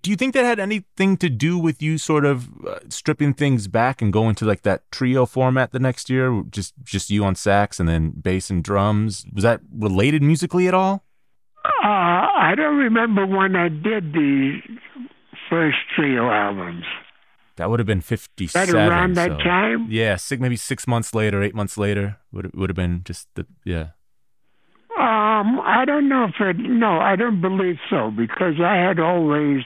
[0.01, 3.69] Do you think that had anything to do with you sort of uh, stripping things
[3.69, 7.35] back and going to like that trio format the next year, just just you on
[7.35, 9.25] sax and then bass and drums?
[9.33, 11.05] Was that related musically at all?
[11.63, 14.59] Uh, I don't remember when I did the
[15.49, 16.83] first trio albums.
[17.55, 18.73] That would have been fifty-seven.
[18.73, 19.87] Right around that so- time?
[19.89, 23.45] Yeah, six, maybe six months later, eight months later would would have been just the
[23.63, 23.89] yeah.
[24.97, 26.57] Um, I don't know if it.
[26.57, 29.63] No, I don't believe so because I had always,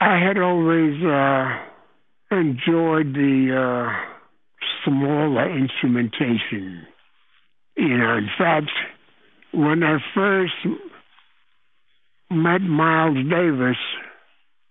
[0.00, 1.58] I had always uh,
[2.30, 3.92] enjoyed the uh,
[4.84, 6.86] smaller instrumentation.
[7.76, 8.70] You know, in fact,
[9.52, 10.52] when I first
[12.30, 13.78] met Miles Davis,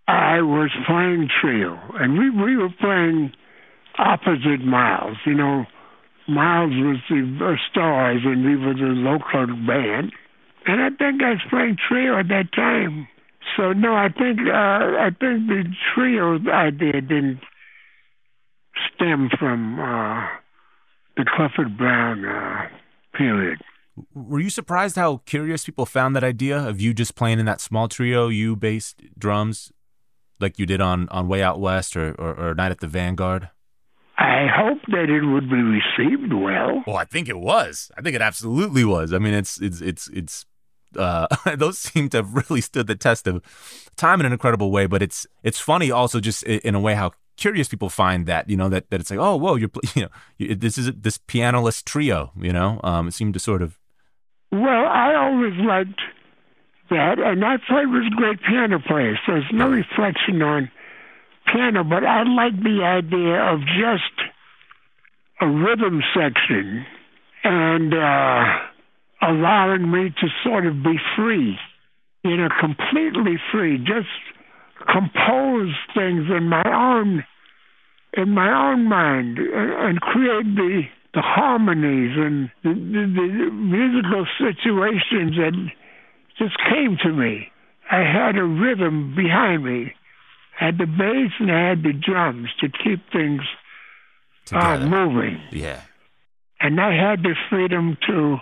[0.08, 3.32] I was playing trio, and we we were playing
[3.98, 5.18] opposite Miles.
[5.26, 5.66] You know,
[6.28, 10.12] Miles was the stars, and we were the local band.
[10.66, 13.08] And I think I was playing trio at that time.
[13.58, 17.42] So no, I think uh, I think the trio idea didn't
[18.94, 20.28] stem from uh,
[21.18, 22.68] the Clifford Brown uh,
[23.18, 23.60] period.
[24.14, 27.60] Were you surprised how curious people found that idea of you just playing in that
[27.60, 29.72] small trio, you bass, drums,
[30.42, 33.50] like you did on, on Way Out West or, or, or Night at the Vanguard?
[34.18, 36.84] I hope that it would be received well.
[36.86, 37.92] Well, I think it was.
[37.98, 39.14] I think it absolutely was.
[39.14, 40.46] I mean, it's it's it's it's
[40.98, 43.42] uh, those seem to have really stood the test of
[43.96, 44.86] time in an incredible way.
[44.86, 48.58] But it's it's funny also just in a way how curious people find that you
[48.58, 51.18] know that, that it's like oh whoa you're pl- you know you, this is this
[51.18, 53.80] pianoless trio you know um, it seemed to sort of
[54.52, 56.02] Well, I always liked
[56.92, 60.70] that, and I played with great piano players, so it's no reflection on
[61.52, 64.16] piano, but I like the idea of just
[65.42, 66.86] a rhythm section
[67.44, 68.44] and uh,
[69.22, 71.58] allowing me to sort of be free,
[72.24, 74.08] you know, completely free, just
[74.92, 77.24] compose things in my own
[78.18, 80.82] in my own mind and, and create the
[81.14, 85.54] the harmonies and the, the, the musical situations that
[86.42, 87.52] just came to me.
[87.90, 89.94] I had a rhythm behind me.
[90.60, 93.42] I had the bass and I had the drums to keep things
[94.52, 95.42] uh, moving.
[95.52, 95.82] yeah
[96.60, 98.38] And I had the freedom to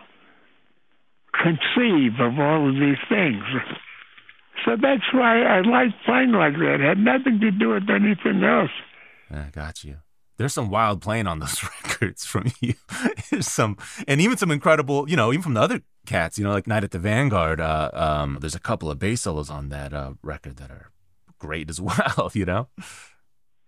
[1.34, 3.43] conceive of all of these things.
[4.66, 6.80] So that's why I like playing like that.
[6.82, 8.72] It had nothing to do with anything else.
[9.32, 9.97] I got you.
[10.40, 12.74] There's some wild playing on those records from you.
[13.30, 13.78] There's some,
[14.08, 16.86] and even some incredible, you know, even from the other cats, you know, like Night
[16.86, 17.60] at the Vanguard.
[17.60, 20.92] Uh, um, there's a couple of bass solos on that uh, record that are
[21.40, 22.32] great as well.
[22.34, 22.70] You know,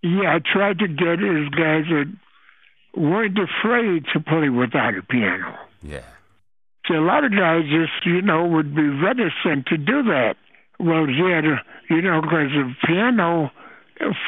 [0.01, 2.11] Yeah, I tried to get these guys that
[2.95, 5.57] weren't afraid to play without a piano.
[5.84, 6.03] yeah,
[6.88, 10.36] So a lot of guys just, you know, would be reticent to do that.
[10.80, 11.41] Well, yeah,
[11.89, 13.51] you know, because the piano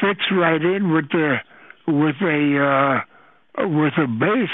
[0.01, 1.37] fits right in with the
[1.87, 3.03] with a
[3.59, 4.49] uh, with a bass,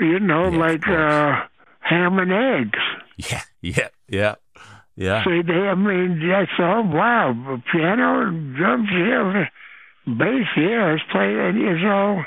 [0.00, 1.46] you know, Yeah, like uh,
[1.80, 2.78] ham and eggs.
[3.16, 4.34] yeah, yeah, yeah,
[4.96, 5.24] yeah.
[5.24, 6.82] So they, I mean, that's all.
[6.84, 9.50] Wow, piano, and drums here,
[10.06, 10.92] bass here.
[10.92, 11.34] Let's play.
[11.38, 12.24] And it's all.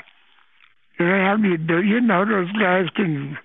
[0.98, 1.82] You know, have you do?
[1.82, 3.38] You know, those guys can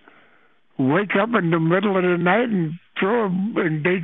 [0.78, 4.02] wake up in the middle of the night and throw, a- and they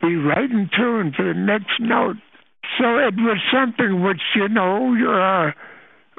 [0.00, 2.16] be right in tune for the next note.
[2.78, 5.52] So it was something which you know uh,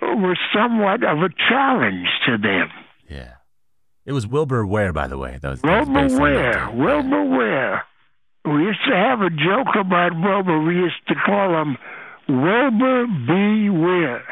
[0.02, 2.70] was somewhat of a challenge to them.
[3.10, 3.34] Yeah.
[4.06, 5.38] It was Wilbur Ware, by the way.
[5.42, 6.70] That was, that was Wilbur based Ware.
[6.72, 7.84] Wilbur Ware.
[8.46, 10.62] We used to have a joke about Wilbur.
[10.62, 11.78] We used to call him
[12.28, 13.70] Wilbur B.
[13.70, 14.24] Ware.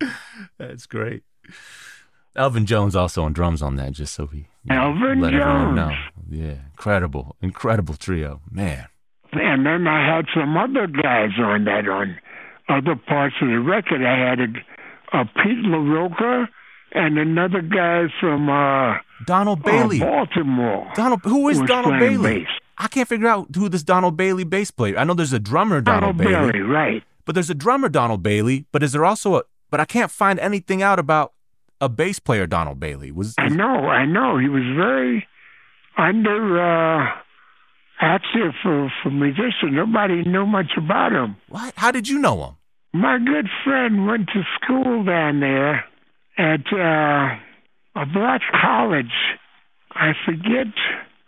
[0.58, 1.22] That's great.
[2.38, 5.74] Elvin Jones also on drums on that, just so we you know, Elvin let everyone
[5.74, 5.92] know.
[6.30, 8.86] Yeah, incredible, incredible trio, man.
[9.32, 12.18] And then I had some other guys on that on
[12.68, 14.04] other parts of the record.
[14.04, 16.48] I had a, a Pete La Roca
[16.92, 19.98] and another guy from uh, Donald uh, Bailey.
[19.98, 20.90] Baltimore.
[20.94, 22.40] Donald, who is Donald Bailey?
[22.40, 22.48] bass.
[22.78, 24.96] I can't figure out who this Donald Bailey bass player.
[24.96, 27.02] I know there's a drummer Donald, Donald Bailey, right.
[27.24, 28.66] but there's a drummer Donald Bailey.
[28.70, 29.42] But is there also a?
[29.70, 31.32] But I can't find anything out about
[31.80, 33.10] a bass player Donald Bailey.
[33.12, 34.38] Was, I know, I know.
[34.38, 35.26] He was very
[35.96, 37.06] under uh
[38.00, 39.74] actually for for musician.
[39.74, 41.36] Nobody knew much about him.
[41.48, 41.74] what?
[41.76, 42.54] How did you know him?
[43.00, 45.84] My good friend went to school down there
[46.38, 47.38] at uh
[48.00, 49.12] a black college.
[49.92, 50.68] I forget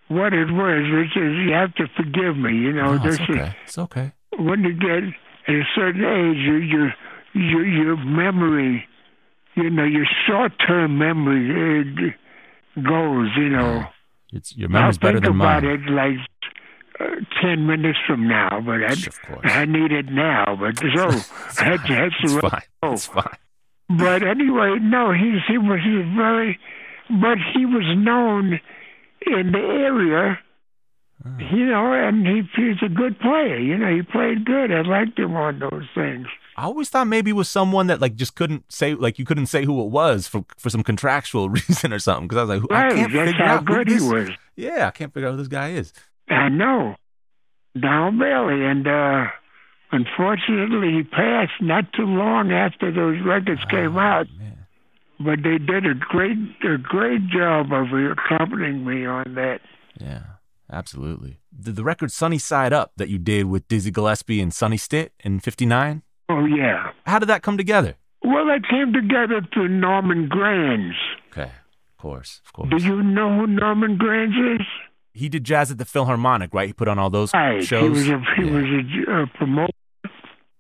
[0.09, 3.29] what it was, which is you have to forgive me, you know, No, this it's
[3.29, 3.57] is okay.
[3.65, 4.13] It's okay.
[4.39, 5.03] when you get
[5.49, 6.95] at a certain age, you, your
[7.35, 8.85] your your memory,
[9.55, 12.15] you know, your short term memory it
[12.85, 13.29] goes.
[13.37, 13.85] You know,
[14.33, 15.73] It's your memory's I'll better think than about mine.
[15.87, 16.19] it like
[17.01, 17.05] uh,
[17.43, 20.57] ten minutes from now, but I, I need it now.
[20.59, 21.57] But so that's,
[21.89, 22.63] that's It's fine.
[22.83, 23.37] It's fine.
[23.89, 26.59] But anyway, no, he's he was he was very,
[27.09, 28.61] but he was known
[29.27, 30.39] in the area.
[31.27, 31.39] Oh.
[31.39, 33.59] You know, and he, he's a good player.
[33.59, 34.73] You know, he played good.
[34.73, 36.27] I liked him on those things.
[36.61, 39.47] I always thought maybe it was someone that like just couldn't say like you couldn't
[39.47, 42.71] say who it was for for some contractual reason or something because I was like
[42.71, 44.29] I can't figure out who this, was.
[44.57, 45.95] Yeah, I can't figure out who this guy is.
[46.29, 46.97] I know.
[47.81, 48.63] Donald Bailey.
[48.67, 49.29] And uh
[49.91, 54.27] unfortunately he passed not too long after those records came out.
[54.39, 54.67] Man.
[55.19, 59.63] But they did a great a great job of accompanying me on that.
[59.99, 60.25] Yeah,
[60.71, 61.41] absolutely.
[61.59, 65.15] The, the record "Sunny Side Up" that you did with Dizzy Gillespie and Sonny Stitt
[65.25, 66.03] in '59.
[66.31, 66.91] Oh yeah.
[67.07, 67.95] How did that come together?
[68.23, 70.95] Well it came together through Norman Granz.
[71.33, 71.51] Okay,
[71.91, 72.69] of course, of course.
[72.71, 74.67] Do you know who Norman Granz is?
[75.13, 76.69] He did jazz at the Philharmonic, right?
[76.69, 77.65] He put on all those Right.
[77.65, 77.83] shows.
[77.83, 78.53] He was a he Yeah.
[78.53, 78.65] was
[79.09, 79.73] a, a promoter,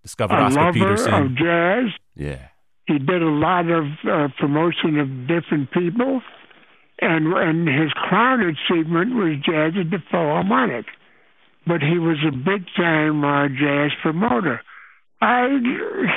[0.03, 1.15] Discovered a Oscar lover Peterson.
[1.15, 1.85] of jazz.
[2.17, 2.49] yeah.
[2.87, 6.23] he did a lot of uh, promotion of different people,
[7.01, 10.87] and and his crown achievement was jazz at the Philharmonic.
[11.67, 14.63] But he was a big time uh, jazz promoter.
[15.21, 15.49] I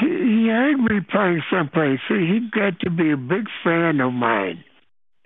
[0.01, 4.64] he, heard me playing someplace, so he got to be a big fan of mine.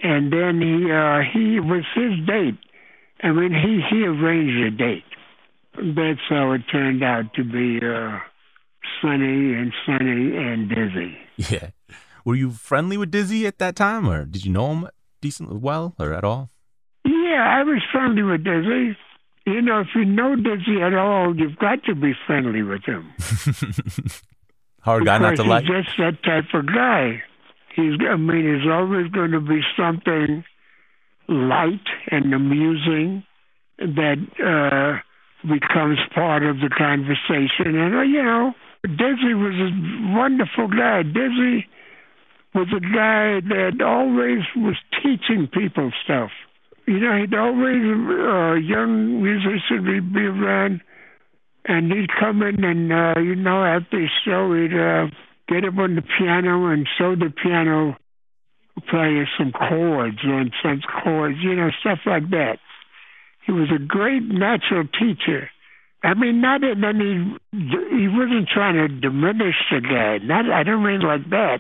[0.02, 2.60] And then he uh, he was his date.
[3.24, 5.04] I mean, he he arranged a date.
[5.96, 7.80] That's how it turned out to be.
[7.86, 8.20] Uh,
[9.02, 11.18] Sonny and Sonny and Dizzy.
[11.38, 11.70] Yeah.
[12.26, 14.90] Were you friendly with Dizzy at that time, or did you know him
[15.22, 16.50] decently well, or at all?
[17.06, 18.98] Yeah, I was friendly with Dizzy.
[19.48, 23.14] You know, if you know Dizzy at all, you've got to be friendly with him.
[24.82, 25.64] Hard guy not to like.
[25.64, 27.24] He's just that type of guy.
[27.74, 30.44] He's, I mean, he's always going to be something
[31.30, 33.24] light and amusing
[33.78, 35.00] that uh,
[35.48, 37.80] becomes part of the conversation.
[37.80, 38.52] And, uh, you know,
[38.84, 41.04] Dizzy was a wonderful guy.
[41.04, 41.68] Dizzy
[42.54, 46.32] was a guy that always was teaching people stuff.
[46.88, 50.82] You know, he'd always, uh, young musician, he'd be around
[51.66, 55.08] and he'd come in and, uh, you know, after the show, he'd uh,
[55.50, 57.98] get up on the piano and show the piano
[58.90, 62.60] player some chords on some chords, you know, stuff like that.
[63.46, 65.50] He was a great natural teacher.
[66.04, 70.20] I mean, not in any, he wasn't trying to diminish the guy.
[70.20, 71.60] Not, I don't mean like that.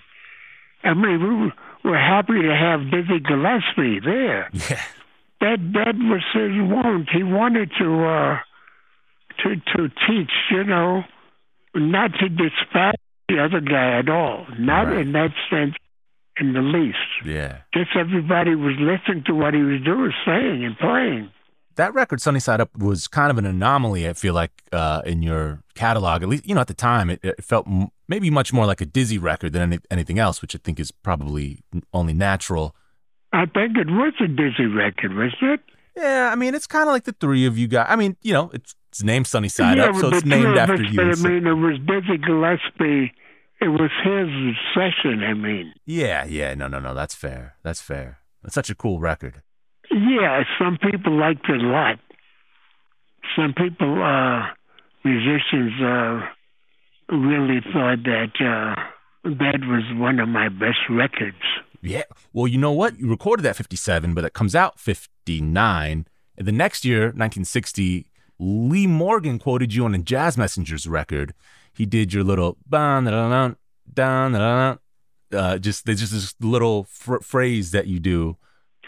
[0.83, 1.51] I mean,
[1.83, 4.49] we were happy to have Dizzy Gillespie there.
[4.53, 4.81] Yeah.
[5.41, 7.09] That that was his want.
[7.11, 8.37] He wanted to uh,
[9.43, 11.03] to to teach, you know,
[11.75, 12.95] not to despise
[13.29, 14.47] the other guy at all.
[14.57, 14.99] Not Right.
[14.99, 15.75] in that sense,
[16.39, 16.97] in the least.
[17.25, 17.57] Yeah.
[17.73, 21.29] Just everybody was listening to what he was doing, saying and playing.
[21.75, 24.09] That record, Sunny Side Up, was kind of an anomaly.
[24.09, 27.19] I feel like uh, in your catalog, at least you know at the time, it,
[27.21, 30.55] it felt m- maybe much more like a Dizzy record than any, anything else, which
[30.55, 31.59] I think is probably
[31.93, 32.75] only natural.
[33.33, 35.59] I think it was a Dizzy record, wasn't it?
[35.95, 37.87] Yeah, I mean, it's kind of like the three of you guys.
[37.89, 40.75] I mean, you know, it's it's named Sunny Side yeah, Up, so it's named after
[40.75, 41.01] us, you.
[41.01, 43.13] I so- mean, it was Dizzy Gillespie.
[43.59, 45.23] It was his session.
[45.23, 47.55] I mean, yeah, yeah, no, no, no, that's fair.
[47.63, 48.19] That's fair.
[48.43, 49.41] It's such a cool record.
[49.91, 51.99] Yeah, some people liked it a lot.
[53.35, 54.45] Some people, uh,
[55.03, 56.21] musicians, uh,
[57.09, 58.75] really thought that uh,
[59.23, 61.41] that was one of my best records.
[61.89, 62.03] Yeah.
[62.33, 62.99] Well, you know what?
[62.99, 66.05] You recorded that 57, but it comes out 59.
[66.37, 68.07] And the next year, 1960,
[68.39, 71.33] Lee Morgan quoted you on a Jazz Messengers record.
[71.73, 72.57] He did your little.
[75.29, 78.37] Uh, just there's just this little fr- phrase that you do.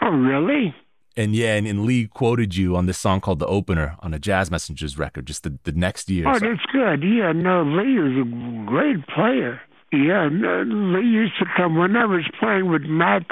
[0.00, 0.74] Oh, really?
[1.16, 4.18] And yeah, and, and, Lee quoted you on this song called The Opener on a
[4.18, 6.26] Jazz Messengers record just the, the next year.
[6.26, 6.46] Oh, so.
[6.46, 7.02] that's good.
[7.02, 9.60] Yeah, no, Lee is a great player.
[9.92, 13.26] Yeah, Lee used to come when I was playing with Max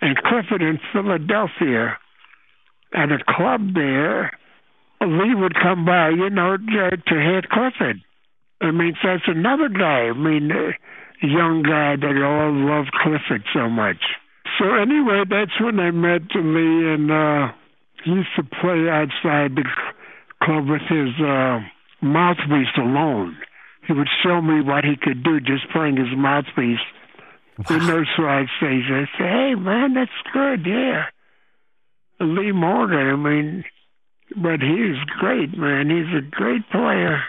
[0.00, 1.96] and Clifford in Philadelphia
[2.92, 4.32] at a club there.
[5.00, 8.02] Lee would come by, you know, to, to hit Clifford.
[8.60, 10.08] I mean, that's another guy.
[10.08, 14.02] I mean, a young guy that all loved Clifford so much.
[14.58, 17.52] So anyway, that's when I met Lee, and uh,
[18.04, 19.64] he used to play outside the
[20.42, 21.60] club with his uh,
[22.02, 23.36] mouthpiece alone.
[23.86, 26.78] He would show me what he could do just playing his mouthpiece
[27.58, 27.76] wow.
[27.76, 28.90] in those side stages.
[28.90, 31.06] I say, hey man, that's good, yeah.
[32.20, 33.64] Lee Morgan, I mean,
[34.36, 35.90] but he's great, man.
[35.90, 37.22] He's a great player.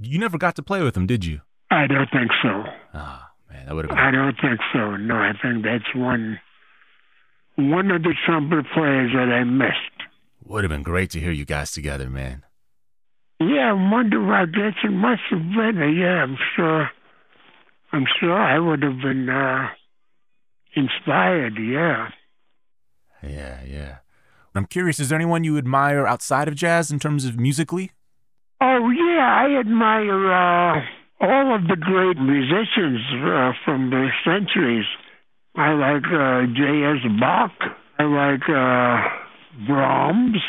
[0.00, 1.40] You never got to play with him, did you?
[1.70, 2.64] I don't think so.
[2.94, 3.90] Oh man, that would have.
[3.90, 3.98] Been...
[3.98, 4.96] I don't think so.
[4.96, 6.38] No, I think that's one
[7.56, 10.08] one of the trumpet players that I missed.
[10.44, 12.44] Would have been great to hear you guys together, man.
[13.48, 14.32] Yeah, I wonder.
[14.32, 15.96] I guess it must have been.
[15.98, 16.90] Yeah, I'm sure.
[17.92, 19.68] I'm sure I would have been uh,
[20.74, 21.58] inspired.
[21.58, 22.08] Yeah.
[23.22, 23.96] Yeah, yeah.
[24.54, 25.00] I'm curious.
[25.00, 27.90] Is there anyone you admire outside of jazz in terms of musically?
[28.60, 30.80] Oh yeah, I admire uh,
[31.20, 34.86] all of the great musicians uh, from the centuries.
[35.56, 37.20] I like uh, J.S.
[37.20, 37.52] Bach.
[37.98, 40.42] I like uh, Brahms,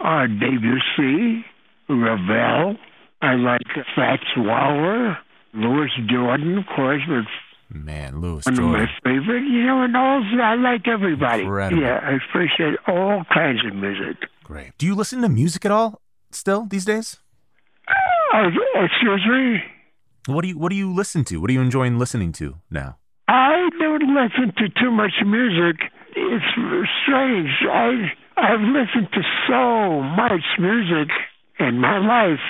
[0.00, 1.44] uh, Debussy,
[1.88, 2.76] Ravel.
[3.22, 3.62] I like
[3.96, 5.16] Fats Waller,
[5.54, 7.24] Louis Jordan, of course, but
[7.70, 8.82] Man, Louis One Jordan.
[8.82, 9.44] of my favorite.
[9.44, 11.42] You know, and also I like everybody.
[11.42, 11.82] Incredible.
[11.82, 14.16] Yeah, I appreciate all kinds of music.
[14.44, 14.72] Great.
[14.78, 17.18] Do you listen to music at all still these days?
[18.34, 18.48] Uh,
[18.84, 19.62] excuse me?
[20.26, 21.38] What do you What do you listen to?
[21.40, 22.98] What are you enjoying listening to now?
[23.28, 25.80] I don't listen to too much music.
[26.16, 26.44] It's
[27.02, 27.50] strange.
[27.70, 31.08] I I've listened to so much music
[31.58, 32.42] in my life.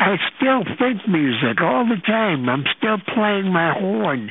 [0.00, 2.48] I still think music all the time.
[2.48, 4.30] I'm still playing my horn,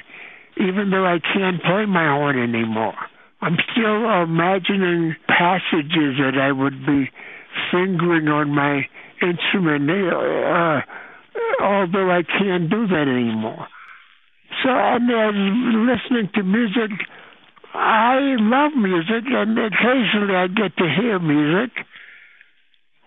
[0.57, 2.95] even though I can't play my horn anymore.
[3.41, 7.09] I'm still imagining passages that I would be
[7.71, 8.87] fingering on my
[9.21, 10.81] instrument, uh,
[11.61, 13.67] although I can't do that anymore.
[14.63, 16.91] So, and then listening to music,
[17.73, 21.85] I love music, and occasionally I get to hear music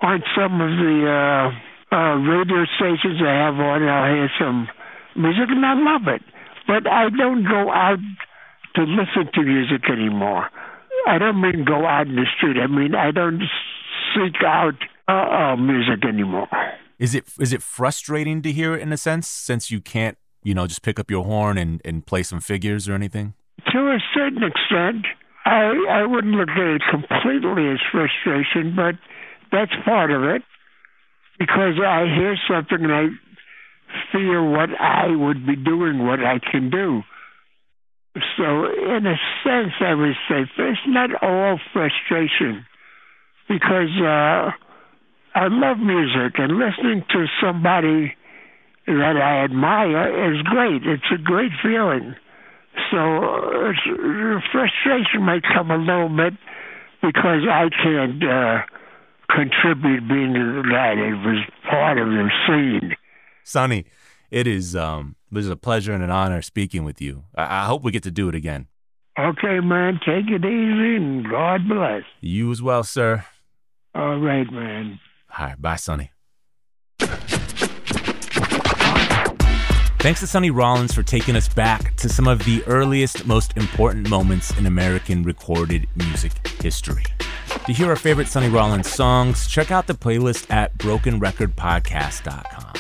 [0.03, 3.83] on some of the uh, uh, radio stations I have on.
[3.89, 4.69] I'll hear some
[5.17, 6.23] music, and I love it.
[6.67, 7.99] But I don't go out
[8.77, 10.49] to listen to music anymore.
[11.07, 12.57] I don't mean go out in the street.
[12.61, 13.43] I mean I don't
[14.15, 14.75] seek out
[15.09, 16.49] uh, uh, music anymore.
[16.99, 20.55] Is it is it frustrating to hear it in a sense, since you can't you
[20.55, 23.35] know, just pick up your horn and, and play some figures or anything?
[23.73, 25.07] To a certain extent.
[25.45, 28.95] I, I wouldn't look at it completely as frustration, but
[29.53, 30.43] that's part of it.
[31.39, 33.07] Because I hear something and I
[34.13, 37.03] feel what I would be doing, what I can do.
[38.37, 42.67] So, in a sense, I would say it's not all frustration
[43.49, 44.51] because uh,
[45.35, 48.15] I love music and listening to somebody
[48.87, 50.83] that I admire is great.
[50.85, 52.15] It's a great feeling.
[52.91, 53.73] So
[54.53, 56.35] frustration might come a little bit
[57.03, 58.63] because I can't uh,
[59.35, 60.99] contribute being to that.
[60.99, 62.95] It was part of the scene.
[63.45, 63.87] Sonny,
[64.31, 67.25] it is um, it was a pleasure and an honor speaking with you.
[67.35, 68.69] I, I hope we get to do it again.
[69.19, 70.01] Okay, man.
[70.07, 72.03] Take it easy and God bless.
[72.21, 73.25] You as well, sir.
[73.95, 75.01] All right, man.
[75.39, 75.61] All right.
[75.61, 76.13] Bye, Sonny.
[80.01, 84.09] Thanks to Sonny Rollins for taking us back to some of the earliest, most important
[84.09, 87.05] moments in American recorded music history.
[87.67, 92.73] To hear our favorite Sonny Rollins songs, check out the playlist at brokenrecordpodcast.com.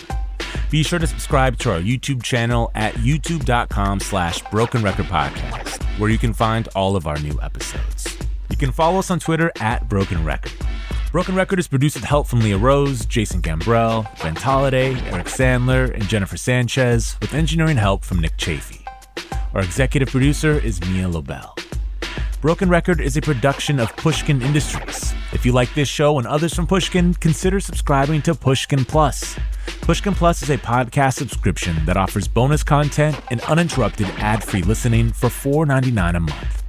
[0.71, 6.33] Be sure to subscribe to our YouTube channel at youtube.com slash brokenrecordpodcast, where you can
[6.33, 8.17] find all of our new episodes.
[8.51, 10.53] You can follow us on Twitter at Broken Record.
[11.11, 15.93] Broken Record is produced with help from Leah Rose, Jason Gambrell, Ben Tolliday, Eric Sandler,
[15.93, 18.87] and Jennifer Sanchez, with engineering help from Nick Chafee.
[19.53, 21.57] Our executive producer is Mia Lobel.
[22.41, 25.13] Broken Record is a production of Pushkin Industries.
[25.35, 29.39] If you like this show and others from Pushkin, consider subscribing to Pushkin Plus.
[29.83, 35.29] Pushkin Plus is a podcast subscription that offers bonus content and uninterrupted ad-free listening for
[35.29, 36.63] $4.99 a month.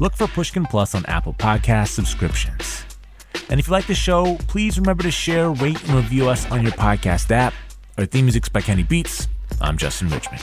[0.00, 2.82] Look for Pushkin Plus on Apple Podcast subscriptions.
[3.50, 6.62] And if you like the show, please remember to share, rate, and review us on
[6.62, 7.52] your podcast app.
[7.98, 9.28] Our theme music's by Kenny Beats.
[9.60, 10.42] I'm Justin Richmond.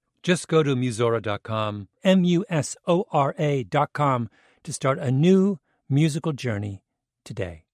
[0.23, 4.29] Just go to Musora.com, M U S O R A.com,
[4.63, 5.57] to start a new
[5.89, 6.83] musical journey
[7.25, 7.65] today.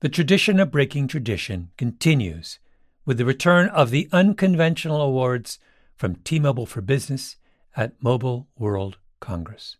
[0.00, 2.58] The tradition of breaking tradition continues
[3.04, 5.60] with the return of the unconventional awards
[5.94, 7.36] from T Mobile for Business
[7.76, 9.76] at Mobile World Congress.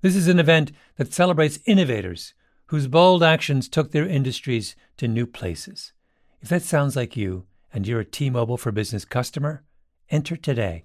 [0.00, 2.32] This is an event that celebrates innovators
[2.68, 5.92] whose bold actions took their industries to new places.
[6.40, 9.62] If that sounds like you and you're a T Mobile for Business customer,
[10.08, 10.84] enter today